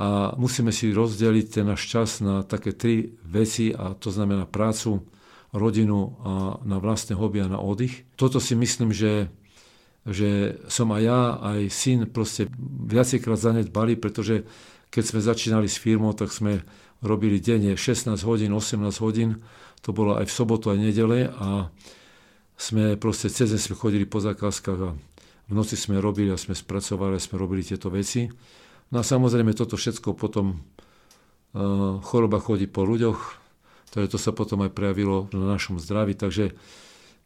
a 0.00 0.32
musíme 0.40 0.72
si 0.72 0.88
rozdeliť 0.96 1.60
ten 1.60 1.68
náš 1.68 1.84
čas 1.84 2.24
na 2.24 2.40
také 2.40 2.72
tri 2.72 3.12
veci 3.20 3.68
a 3.68 3.92
to 3.92 4.08
znamená 4.08 4.48
prácu, 4.48 5.04
rodinu 5.52 6.16
a 6.24 6.32
na 6.62 6.80
vlastné 6.80 7.18
hobby 7.18 7.44
a 7.44 7.52
na 7.52 7.60
oddych. 7.60 8.06
Toto 8.16 8.38
si 8.40 8.56
myslím, 8.56 8.94
že, 8.94 9.28
že 10.06 10.56
som 10.70 10.88
aj 10.94 11.02
ja, 11.02 11.20
aj 11.42 11.60
syn 11.68 12.00
proste 12.08 12.48
viacejkrát 12.86 13.36
zanedbali, 13.36 13.98
pretože 13.98 14.46
keď 14.88 15.04
sme 15.04 15.20
začínali 15.20 15.68
s 15.68 15.76
firmou, 15.76 16.14
tak 16.14 16.32
sme 16.32 16.62
robili 17.02 17.42
denne 17.42 17.76
16 17.76 18.14
hodín, 18.24 18.54
18 18.54 19.04
hodín, 19.04 19.42
to 19.84 19.92
bolo 19.92 20.16
aj 20.16 20.28
v 20.28 20.32
sobotu, 20.32 20.72
aj 20.72 20.78
nedele 20.80 21.28
a 21.28 21.68
sme 22.60 22.96
proste 23.00 23.32
cez 23.32 23.52
sme 23.56 23.76
chodili 23.76 24.04
po 24.04 24.20
zákazkách 24.20 24.80
a 24.80 24.90
v 25.50 25.52
noci 25.52 25.74
sme 25.74 25.98
robili 25.98 26.30
a 26.30 26.38
sme 26.38 26.54
spracovali 26.54 27.16
a 27.16 27.20
sme 27.20 27.40
robili 27.40 27.64
tieto 27.66 27.90
veci. 27.90 28.30
No 28.90 29.00
a 29.00 29.04
samozrejme 29.06 29.54
toto 29.54 29.78
všetko 29.78 30.18
potom 30.18 30.58
uh, 31.54 32.02
choroba 32.02 32.42
chodí 32.42 32.66
po 32.66 32.82
ľuďoch, 32.82 33.18
takže 33.94 34.08
to 34.10 34.18
sa 34.18 34.34
potom 34.34 34.66
aj 34.66 34.74
prejavilo 34.74 35.30
na 35.30 35.54
našom 35.54 35.78
zdraví, 35.78 36.18
takže 36.18 36.58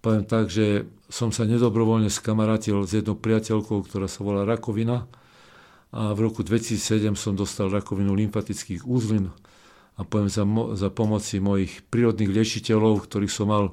poviem 0.05 0.29
tak, 0.29 0.53
že 0.53 0.85
som 1.09 1.33
sa 1.33 1.49
nedobrovoľne 1.49 2.13
skamarátil 2.13 2.85
s 2.85 2.93
jednou 2.93 3.17
priateľkou, 3.17 3.89
ktorá 3.89 4.05
sa 4.05 4.21
volá 4.21 4.45
rakovina. 4.45 5.09
A 5.95 6.13
v 6.13 6.27
roku 6.27 6.45
2007 6.45 7.15
som 7.17 7.33
dostal 7.33 7.71
rakovinu 7.71 8.13
lymfatických 8.13 8.85
úzlin 8.85 9.31
a 9.95 10.03
poviem 10.03 10.27
za, 10.27 10.43
za 10.75 10.91
pomoci 10.91 11.39
mojich 11.39 11.87
prírodných 11.87 12.35
liečiteľov, 12.35 13.07
ktorých 13.07 13.33
som 13.33 13.47
mal 13.47 13.65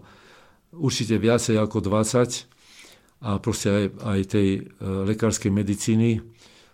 určite 0.72 1.18
viacej 1.18 1.58
ako 1.58 1.82
20 1.82 2.48
a 3.26 3.38
proste 3.42 3.68
aj, 3.70 3.86
aj 4.06 4.20
tej 4.30 4.48
e, 4.54 4.60
lekárskej 5.14 5.50
medicíny, 5.50 6.22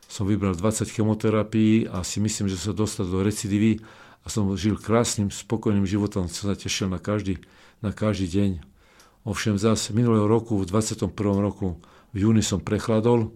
som 0.07 0.23
vybral 0.23 0.55
20 0.55 0.87
chemoterapií 0.87 1.91
a 1.91 2.01
si 2.01 2.23
myslím, 2.23 2.47
že 2.47 2.55
sa 2.55 2.71
dostal 2.71 3.07
do 3.07 3.19
recidivy 3.19 3.83
a 4.23 4.31
som 4.31 4.47
žil 4.55 4.79
krásnym, 4.79 5.31
spokojným 5.31 5.83
životom, 5.83 6.31
som 6.31 6.51
sa 6.51 6.55
tešil 6.55 6.87
na 6.87 6.99
každý, 6.99 7.43
na 7.83 7.91
každý 7.91 8.27
deň. 8.31 8.51
Ovšem 9.27 9.59
zase 9.59 9.91
minulého 9.91 10.27
roku, 10.27 10.55
v 10.55 10.67
21. 10.67 11.11
roku, 11.43 11.75
v 12.15 12.17
júni 12.23 12.39
som 12.39 12.63
prechladol 12.63 13.35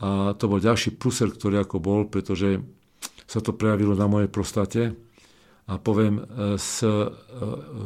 a 0.00 0.34
to 0.34 0.48
bol 0.48 0.58
ďalší 0.58 0.96
pluser, 0.96 1.30
ktorý 1.30 1.62
ako 1.62 1.76
bol, 1.78 2.00
pretože 2.08 2.58
sa 3.28 3.38
to 3.38 3.54
prejavilo 3.54 3.94
na 3.94 4.08
mojej 4.08 4.32
prostate 4.32 4.96
a 5.70 5.78
poviem 5.78 6.18
e, 6.18 6.22
z, 6.58 6.82
e, 6.82 7.06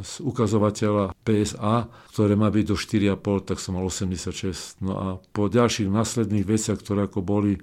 z 0.00 0.14
ukazovateľa 0.24 1.12
PSA, 1.20 1.92
ktoré 2.12 2.32
má 2.32 2.48
byť 2.48 2.64
do 2.72 2.76
4,5, 2.76 3.48
tak 3.52 3.58
som 3.60 3.76
mal 3.76 3.84
86. 3.84 4.80
No 4.80 4.92
a 4.96 5.06
po 5.36 5.52
ďalších 5.52 5.92
následných 5.92 6.48
veciach, 6.48 6.80
ktoré 6.80 7.04
ako 7.04 7.20
boli, 7.20 7.60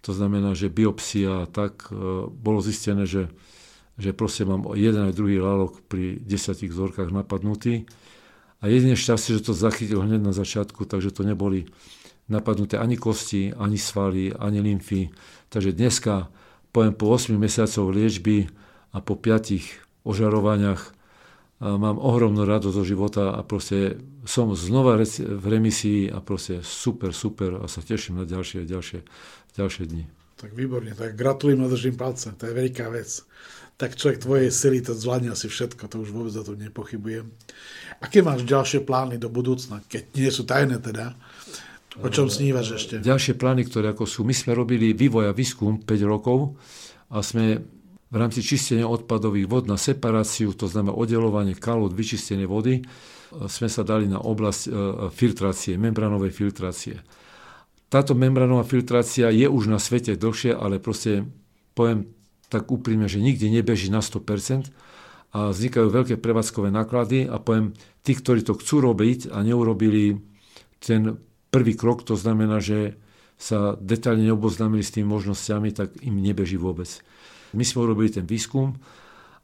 to 0.00 0.16
znamená, 0.16 0.56
že 0.56 0.72
biopsia, 0.72 1.44
tak 1.52 1.92
e, 1.92 2.24
bolo 2.32 2.64
zistené, 2.64 3.04
že, 3.04 3.28
že 4.00 4.16
proste 4.16 4.48
mám 4.48 4.64
jeden 4.72 5.12
aj 5.12 5.12
druhý 5.12 5.36
lalok 5.36 5.84
pri 5.92 6.16
desiatich 6.24 6.72
vzorkách 6.72 7.12
napadnutý. 7.12 7.84
A 8.64 8.68
jedine 8.68 8.96
šťastie, 8.96 9.40
že 9.40 9.44
to 9.44 9.52
zachytil 9.52 10.04
hneď 10.04 10.20
na 10.24 10.32
začiatku, 10.32 10.88
takže 10.88 11.12
to 11.12 11.24
neboli 11.24 11.68
napadnuté 12.32 12.80
ani 12.80 12.96
kosti, 12.96 13.52
ani 13.52 13.76
svaly, 13.76 14.32
ani 14.32 14.60
lymfy. 14.64 15.12
Takže 15.52 15.76
dneska, 15.76 16.32
poviem 16.72 16.94
po 16.96 17.12
8 17.12 17.36
mesiacov 17.36 17.92
liečby, 17.92 18.48
a 18.90 18.98
po 18.98 19.14
piatich 19.14 19.82
ožarovaniach 20.02 20.96
mám 21.60 22.00
ohromnú 22.00 22.48
radosť 22.48 22.76
do 22.76 22.84
života 22.88 23.36
a 23.36 23.44
proste 23.44 24.00
som 24.24 24.56
znova 24.56 24.96
v 25.00 25.44
remisii 25.44 26.08
a 26.08 26.24
proste 26.24 26.64
super, 26.64 27.12
super 27.12 27.60
a 27.60 27.68
sa 27.68 27.84
teším 27.84 28.20
na 28.20 28.24
ďalšie, 28.24 28.64
ďalšie, 28.64 29.00
ďalšie 29.60 29.84
dni. 29.84 30.04
Tak 30.40 30.56
výborne, 30.56 30.96
tak 30.96 31.20
gratulujem 31.20 31.60
a 31.60 31.68
držím 31.68 32.00
palce, 32.00 32.32
to 32.32 32.48
je 32.48 32.56
veľká 32.56 32.88
vec. 32.88 33.28
Tak 33.76 33.96
človek 33.96 34.24
tvojej 34.24 34.48
sily 34.48 34.80
to 34.80 34.96
zvládne 34.96 35.36
asi 35.36 35.52
všetko, 35.52 35.88
to 35.88 36.00
už 36.00 36.12
vôbec 36.16 36.32
za 36.32 36.44
to 36.44 36.56
nepochybujem. 36.56 37.28
Aké 38.00 38.24
máš 38.24 38.48
ďalšie 38.48 38.80
plány 38.84 39.20
do 39.20 39.28
budúcna, 39.28 39.84
keď 39.84 40.02
nie 40.16 40.32
sú 40.32 40.48
tajné 40.48 40.80
teda? 40.80 41.12
O 42.00 42.08
čom 42.08 42.32
snívaš 42.32 42.80
ešte? 42.80 43.04
Ďalšie 43.04 43.36
plány, 43.36 43.68
ktoré 43.68 43.92
ako 43.92 44.08
sú, 44.08 44.24
my 44.24 44.32
sme 44.32 44.56
robili 44.56 44.96
vývoj 44.96 45.28
a 45.28 45.36
výskum 45.36 45.84
5 45.84 46.08
rokov 46.08 46.56
a 47.12 47.20
sme 47.20 47.60
v 48.10 48.16
rámci 48.18 48.42
čistenia 48.42 48.90
odpadových 48.90 49.46
vod 49.46 49.64
na 49.70 49.78
separáciu, 49.78 50.50
to 50.52 50.66
znamená 50.66 50.94
oddelovanie 50.98 51.54
kalút, 51.54 51.94
vyčistenie 51.94 52.44
vody, 52.44 52.82
sme 53.30 53.70
sa 53.70 53.86
dali 53.86 54.10
na 54.10 54.18
oblasť 54.18 54.62
e, 54.66 54.70
filtrácie, 55.14 55.78
membranovej 55.78 56.34
filtrácie. 56.34 56.98
Táto 57.86 58.18
membranová 58.18 58.66
filtrácia 58.66 59.30
je 59.30 59.46
už 59.46 59.70
na 59.70 59.78
svete 59.78 60.18
dlhšie, 60.18 60.50
ale 60.54 60.82
proste 60.82 61.26
poviem 61.78 62.10
tak 62.50 62.66
úprimne, 62.70 63.06
že 63.06 63.22
nikdy 63.22 63.50
nebeží 63.50 63.94
na 63.94 64.02
100% 64.02 64.70
a 65.30 65.54
vznikajú 65.54 65.86
veľké 65.86 66.18
prevádzkové 66.18 66.74
náklady 66.74 67.30
a 67.30 67.38
poviem, 67.38 67.70
tí, 68.02 68.18
ktorí 68.18 68.42
to 68.42 68.58
chcú 68.58 68.82
robiť 68.82 69.30
a 69.30 69.46
neurobili 69.46 70.18
ten 70.82 71.22
prvý 71.54 71.78
krok, 71.78 72.02
to 72.02 72.18
znamená, 72.18 72.58
že 72.58 72.98
sa 73.38 73.78
detailne 73.78 74.26
neoboznámili 74.26 74.82
s 74.82 74.94
tými 74.94 75.06
možnosťami, 75.06 75.70
tak 75.70 75.94
im 76.02 76.18
nebeží 76.18 76.58
vôbec. 76.58 76.98
My 77.56 77.64
sme 77.66 77.84
urobili 77.86 78.10
ten 78.12 78.26
výskum 78.26 78.78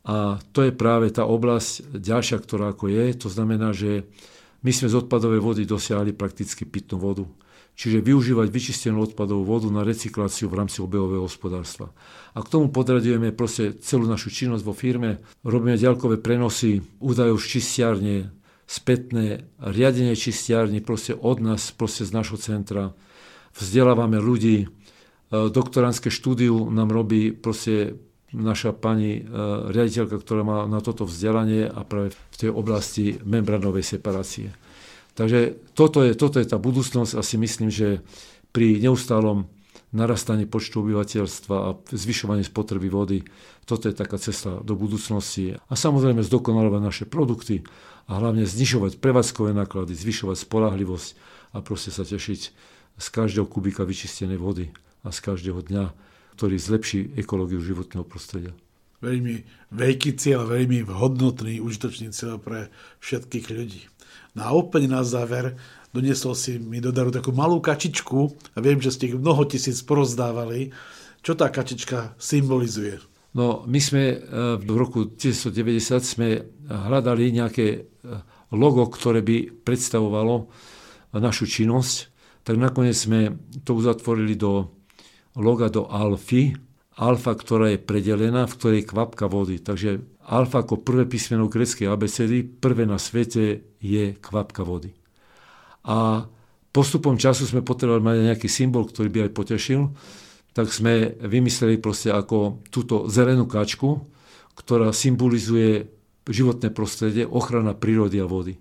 a 0.07 0.39
to 0.55 0.63
je 0.63 0.71
práve 0.71 1.11
tá 1.11 1.27
oblasť 1.27 1.99
ďalšia, 1.99 2.39
ktorá 2.39 2.71
ako 2.71 2.87
je. 2.87 3.07
To 3.27 3.29
znamená, 3.29 3.75
že 3.75 4.07
my 4.63 4.71
sme 4.71 4.87
z 4.87 4.99
odpadovej 5.03 5.43
vody 5.43 5.63
dosiahli 5.67 6.15
prakticky 6.15 6.63
pitnú 6.63 7.03
vodu. 7.03 7.27
Čiže 7.77 8.01
využívať 8.01 8.49
vyčistenú 8.49 9.05
odpadovú 9.05 9.45
vodu 9.45 9.69
na 9.69 9.85
recykláciu 9.85 10.49
v 10.49 10.65
rámci 10.65 10.81
obehového 10.81 11.29
hospodárstva. 11.29 11.93
A 12.33 12.41
k 12.41 12.49
tomu 12.49 12.73
podradujeme 12.73 13.37
proste 13.37 13.77
celú 13.85 14.09
našu 14.09 14.33
činnosť 14.33 14.65
vo 14.65 14.73
firme. 14.73 15.21
Robíme 15.45 15.77
ďalkové 15.77 16.17
prenosy 16.25 16.81
údajov 17.05 17.37
z 17.37 17.61
čistiarne, 17.61 18.33
spätné 18.65 19.45
riadenie 19.61 20.17
čistiarne 20.17 20.81
proste 20.81 21.13
od 21.13 21.45
nás, 21.45 21.69
proste 21.77 22.09
z 22.09 22.17
našho 22.17 22.41
centra. 22.41 22.97
Vzdelávame 23.53 24.25
ľudí, 24.25 24.73
E, 25.37 25.51
doktoránske 25.53 26.09
štúdiu 26.09 26.73
nám 26.73 26.89
robí 26.89 27.33
proste 27.37 28.01
naša 28.33 28.73
pani 28.73 29.21
e, 29.21 29.23
riaditeľka, 29.71 30.17
ktorá 30.21 30.43
má 30.43 30.59
na 30.65 30.81
toto 30.81 31.05
vzdelanie 31.05 31.69
a 31.69 31.85
práve 31.85 32.13
v 32.13 32.37
tej 32.37 32.51
oblasti 32.51 33.21
membranovej 33.23 33.85
separácie. 33.85 34.53
Takže 35.17 35.73
toto 35.73 36.05
je, 36.05 36.13
toto 36.13 36.37
je 36.37 36.47
tá 36.49 36.61
budúcnosť 36.61 37.17
a 37.17 37.21
si 37.25 37.41
myslím, 37.41 37.73
že 37.73 38.05
pri 38.53 38.81
neustálom 38.81 39.49
narastaní 39.95 40.45
počtu 40.45 40.85
obyvateľstva 40.85 41.57
a 41.57 41.71
zvyšovaní 41.89 42.45
spotreby 42.45 42.93
vody, 42.93 43.25
toto 43.65 43.89
je 43.89 43.97
taká 43.97 44.21
cesta 44.21 44.61
do 44.61 44.77
budúcnosti. 44.77 45.57
A 45.57 45.73
samozrejme 45.73 46.21
zdokonalovať 46.21 46.83
naše 46.85 47.05
produkty 47.09 47.65
a 48.05 48.21
hlavne 48.21 48.45
znižovať 48.45 49.01
prevádzkové 49.01 49.57
náklady, 49.57 49.97
zvyšovať 49.97 50.37
spolahlivosť 50.37 51.09
a 51.57 51.65
proste 51.65 51.89
sa 51.89 52.05
tešiť 52.05 52.41
z 52.97 53.07
každého 53.09 53.49
kubika 53.49 53.89
vyčistenej 53.89 54.37
vody 54.37 54.69
a 55.07 55.15
z 55.15 55.19
každého 55.23 55.63
dňa, 55.63 55.95
ktorý 56.35 56.59
zlepší 56.59 57.15
ekológiu 57.15 57.63
životného 57.63 58.03
prostredia. 58.03 58.53
Veľmi 58.99 59.47
veľký 59.71 60.19
cieľ, 60.19 60.51
veľmi 60.51 60.83
hodnotný, 60.91 61.63
užitočný 61.63 62.11
cieľ 62.11 62.43
pre 62.43 62.75
všetkých 62.99 63.47
ľudí. 63.55 63.83
No 64.35 64.41
a 64.43 64.51
úplne 64.53 64.91
na 64.91 65.07
záver 65.07 65.55
doniesol 65.95 66.35
si 66.37 66.59
mi 66.59 66.83
do 66.83 66.91
daru 66.91 67.15
takú 67.15 67.31
malú 67.33 67.63
kačičku 67.63 68.35
a 68.53 68.59
viem, 68.61 68.83
že 68.83 68.93
ste 68.93 69.09
ich 69.09 69.17
mnoho 69.17 69.47
tisíc 69.49 69.81
porozdávali. 69.81 70.75
Čo 71.25 71.39
tá 71.39 71.49
kačička 71.49 72.19
symbolizuje? 72.21 73.01
No, 73.37 73.69
my 73.69 73.81
sme 73.81 74.05
e, 74.13 74.17
v 74.61 74.71
roku 74.77 75.13
1990 75.13 76.01
sme 76.01 76.29
hľadali 76.69 77.37
nejaké 77.37 77.67
e, 77.69 77.81
logo, 78.57 78.89
ktoré 78.89 79.21
by 79.21 79.65
predstavovalo 79.65 80.49
našu 81.17 81.45
činnosť, 81.45 82.13
tak 82.45 82.57
nakoniec 82.57 82.97
sme 82.97 83.37
to 83.65 83.77
uzatvorili 83.77 84.37
do 84.37 84.76
loga 85.37 85.69
do 85.69 85.85
alfy, 85.87 86.57
alfa, 86.97 87.37
ktorá 87.37 87.77
je 87.77 87.79
predelená, 87.79 88.49
v 88.49 88.57
ktorej 88.57 88.79
je 88.83 88.91
kvapka 88.91 89.29
vody. 89.29 89.61
Takže 89.61 90.01
alfa 90.25 90.65
ako 90.65 90.81
prvé 90.81 91.05
písmeno 91.05 91.47
greckej 91.47 91.87
abecedy, 91.87 92.43
prvé 92.43 92.89
na 92.89 92.97
svete 92.97 93.63
je 93.79 94.17
kvapka 94.17 94.65
vody. 94.65 94.97
A 95.87 96.27
postupom 96.73 97.15
času 97.21 97.47
sme 97.47 97.63
potrebovali 97.63 98.03
mať 98.03 98.17
nejaký 98.33 98.49
symbol, 98.51 98.89
ktorý 98.89 99.09
by 99.13 99.19
aj 99.29 99.33
potešil, 99.37 99.83
tak 100.57 100.73
sme 100.73 101.15
vymysleli 101.21 101.77
proste 101.77 102.09
ako 102.09 102.65
túto 102.73 103.13
zelenú 103.13 103.45
kačku, 103.45 104.09
ktorá 104.57 104.89
symbolizuje 104.91 105.93
životné 106.27 106.73
prostredie, 106.73 107.29
ochrana 107.29 107.77
prírody 107.77 108.19
a 108.19 108.27
vody. 108.27 108.57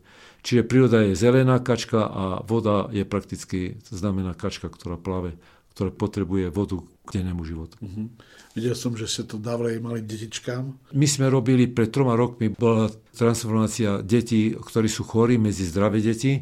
Čiže 0.45 0.67
príroda 0.67 1.01
je 1.01 1.17
zelená 1.17 1.57
kačka 1.57 2.05
a 2.05 2.23
voda 2.45 2.91
je 2.93 3.01
prakticky, 3.01 3.81
znamená 3.89 4.37
kačka, 4.37 4.69
ktorá 4.69 4.99
plave, 4.99 5.39
ktorá 5.75 5.91
potrebuje 5.91 6.55
vodu 6.55 6.79
k 7.03 7.19
dennému 7.19 7.43
životu. 7.43 7.75
Uh-huh. 7.83 8.07
Videl 8.55 8.79
som, 8.79 8.95
že 8.95 9.11
ste 9.11 9.27
to 9.27 9.35
dávali 9.35 9.75
malým 9.83 10.07
detičkám. 10.07 10.95
My 10.95 11.03
sme 11.03 11.27
robili 11.27 11.67
pred 11.67 11.91
troma 11.91 12.15
rokmi, 12.15 12.47
bola 12.47 12.87
transformácia 13.11 13.99
detí, 13.99 14.55
ktorí 14.55 14.87
sú 14.87 15.03
chorí 15.03 15.35
medzi 15.35 15.67
zdravé 15.67 15.99
deti 15.99 16.39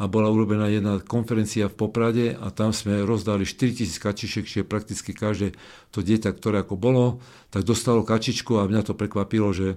a 0.00 0.08
bola 0.08 0.32
urobená 0.32 0.72
jedna 0.72 1.04
konferencia 1.04 1.68
v 1.68 1.76
Poprade 1.76 2.32
a 2.32 2.48
tam 2.48 2.72
sme 2.72 3.04
rozdali 3.04 3.44
4000 3.44 3.92
kačiček, 4.00 4.48
čiže 4.48 4.64
prakticky 4.64 5.12
každé 5.12 5.52
to 5.92 6.00
dieťa, 6.00 6.32
ktoré 6.32 6.64
ako 6.64 6.80
bolo, 6.80 7.20
tak 7.52 7.68
dostalo 7.68 8.00
kačičku 8.00 8.56
a 8.56 8.64
mňa 8.64 8.88
to 8.88 8.96
prekvapilo, 8.96 9.52
že 9.52 9.76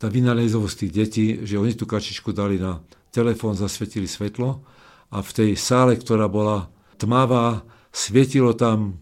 tá 0.00 0.08
vynalezovosť 0.08 0.74
tých 0.88 0.92
detí, 0.92 1.26
že 1.44 1.60
oni 1.60 1.76
tú 1.76 1.84
kačičku 1.84 2.32
dali 2.32 2.56
na 2.56 2.80
telefón, 3.12 3.54
zasvetili 3.60 4.08
svetlo 4.08 4.64
a 5.12 5.20
v 5.20 5.30
tej 5.30 5.50
sále, 5.60 6.00
ktorá 6.00 6.32
bola 6.32 6.72
tmavá, 6.96 7.60
svietilo 7.92 8.56
tam 8.56 8.98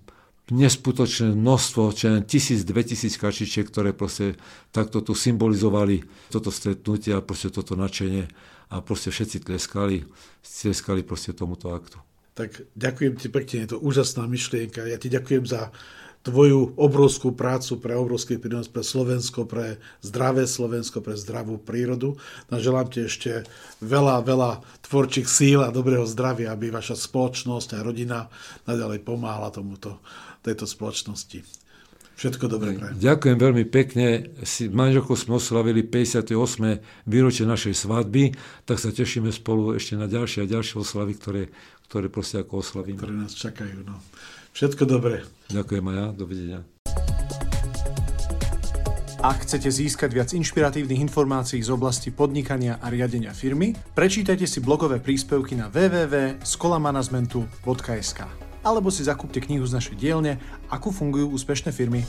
neskutočné 0.50 1.30
množstvo, 1.32 1.94
čo 1.94 2.10
len 2.10 2.26
tisíc, 2.26 2.66
dve 2.66 2.82
tisíc 2.82 3.14
kačičiek, 3.14 3.70
ktoré 3.70 3.94
proste 3.94 4.34
takto 4.74 4.98
tu 5.00 5.14
symbolizovali 5.14 6.02
toto 6.28 6.50
stretnutie 6.50 7.14
a 7.14 7.22
proste 7.22 7.54
toto 7.54 7.78
načenie 7.78 8.26
a 8.70 8.82
proste 8.82 9.14
všetci 9.14 9.46
tleskali, 9.46 10.02
tleskali 10.42 11.06
proste 11.06 11.30
tomuto 11.32 11.70
aktu. 11.70 12.02
Tak 12.34 12.66
ďakujem 12.74 13.14
ti 13.18 13.28
pekne, 13.30 13.56
je 13.66 13.70
to 13.74 13.78
úžasná 13.78 14.26
myšlienka. 14.26 14.86
Ja 14.86 14.98
ti 14.98 15.10
ďakujem 15.10 15.46
za 15.46 15.70
tvoju 16.20 16.76
obrovskú 16.76 17.32
prácu 17.32 17.80
pre 17.80 17.96
obrovský 17.96 18.36
prínos 18.36 18.68
pre 18.68 18.84
Slovensko, 18.84 19.48
pre 19.48 19.80
zdravé 20.04 20.44
Slovensko, 20.44 21.00
pre 21.00 21.16
zdravú 21.16 21.56
prírodu. 21.56 22.20
No 22.52 22.60
želám 22.60 22.92
ti 22.92 23.08
ešte 23.08 23.48
veľa, 23.80 24.20
veľa 24.20 24.60
tvorčích 24.84 25.24
síl 25.24 25.64
a 25.64 25.72
dobrého 25.72 26.04
zdravia, 26.04 26.52
aby 26.52 26.68
vaša 26.68 26.96
spoločnosť 27.00 27.80
a 27.80 27.84
rodina 27.84 28.28
nadalej 28.68 29.00
pomáhala 29.00 29.48
tomuto, 29.48 30.04
tejto 30.44 30.68
spoločnosti. 30.68 31.40
Všetko 32.20 32.52
dobré. 32.52 32.76
Prajem. 32.76 33.00
Ďakujem 33.00 33.38
veľmi 33.40 33.64
pekne. 33.72 34.28
Si, 34.44 34.68
manželkou 34.68 35.16
sme 35.16 35.40
oslavili 35.40 35.80
58. 35.80 36.36
výročie 37.08 37.48
našej 37.48 37.72
svadby, 37.72 38.36
tak 38.68 38.76
sa 38.76 38.92
tešíme 38.92 39.32
spolu 39.32 39.72
ešte 39.80 39.96
na 39.96 40.04
ďalšie 40.04 40.44
a 40.44 40.46
ďalšie 40.52 40.84
oslavy, 40.84 41.16
ktoré, 41.16 41.42
ktoré 41.88 42.12
proste 42.12 42.44
ako 42.44 42.60
oslavíme. 42.60 43.00
Ktoré 43.00 43.16
nás 43.16 43.32
čakajú. 43.32 43.88
No. 43.88 43.96
Všetko 44.54 44.86
dobré. 44.86 45.22
Ďakujem 45.50 45.84
aj 45.86 45.96
ja. 45.96 46.12
Dovidenia. 46.14 46.62
Ak 49.20 49.44
chcete 49.44 49.68
získať 49.68 50.16
viac 50.16 50.32
inšpiratívnych 50.32 51.04
informácií 51.04 51.60
z 51.60 51.68
oblasti 51.68 52.08
podnikania 52.08 52.80
a 52.80 52.88
riadenia 52.88 53.36
firmy, 53.36 53.76
prečítajte 53.92 54.48
si 54.48 54.64
blogové 54.64 54.96
príspevky 54.96 55.60
na 55.60 55.68
www.skolamanagementu.sk 55.68 58.48
alebo 58.64 58.88
si 58.92 59.04
zakúpte 59.04 59.40
knihu 59.44 59.66
z 59.68 59.74
našej 59.76 59.96
dielne 59.96 60.38
Ako 60.72 60.90
fungujú 60.92 61.30
úspešné 61.36 61.72
firmy. 61.72 62.04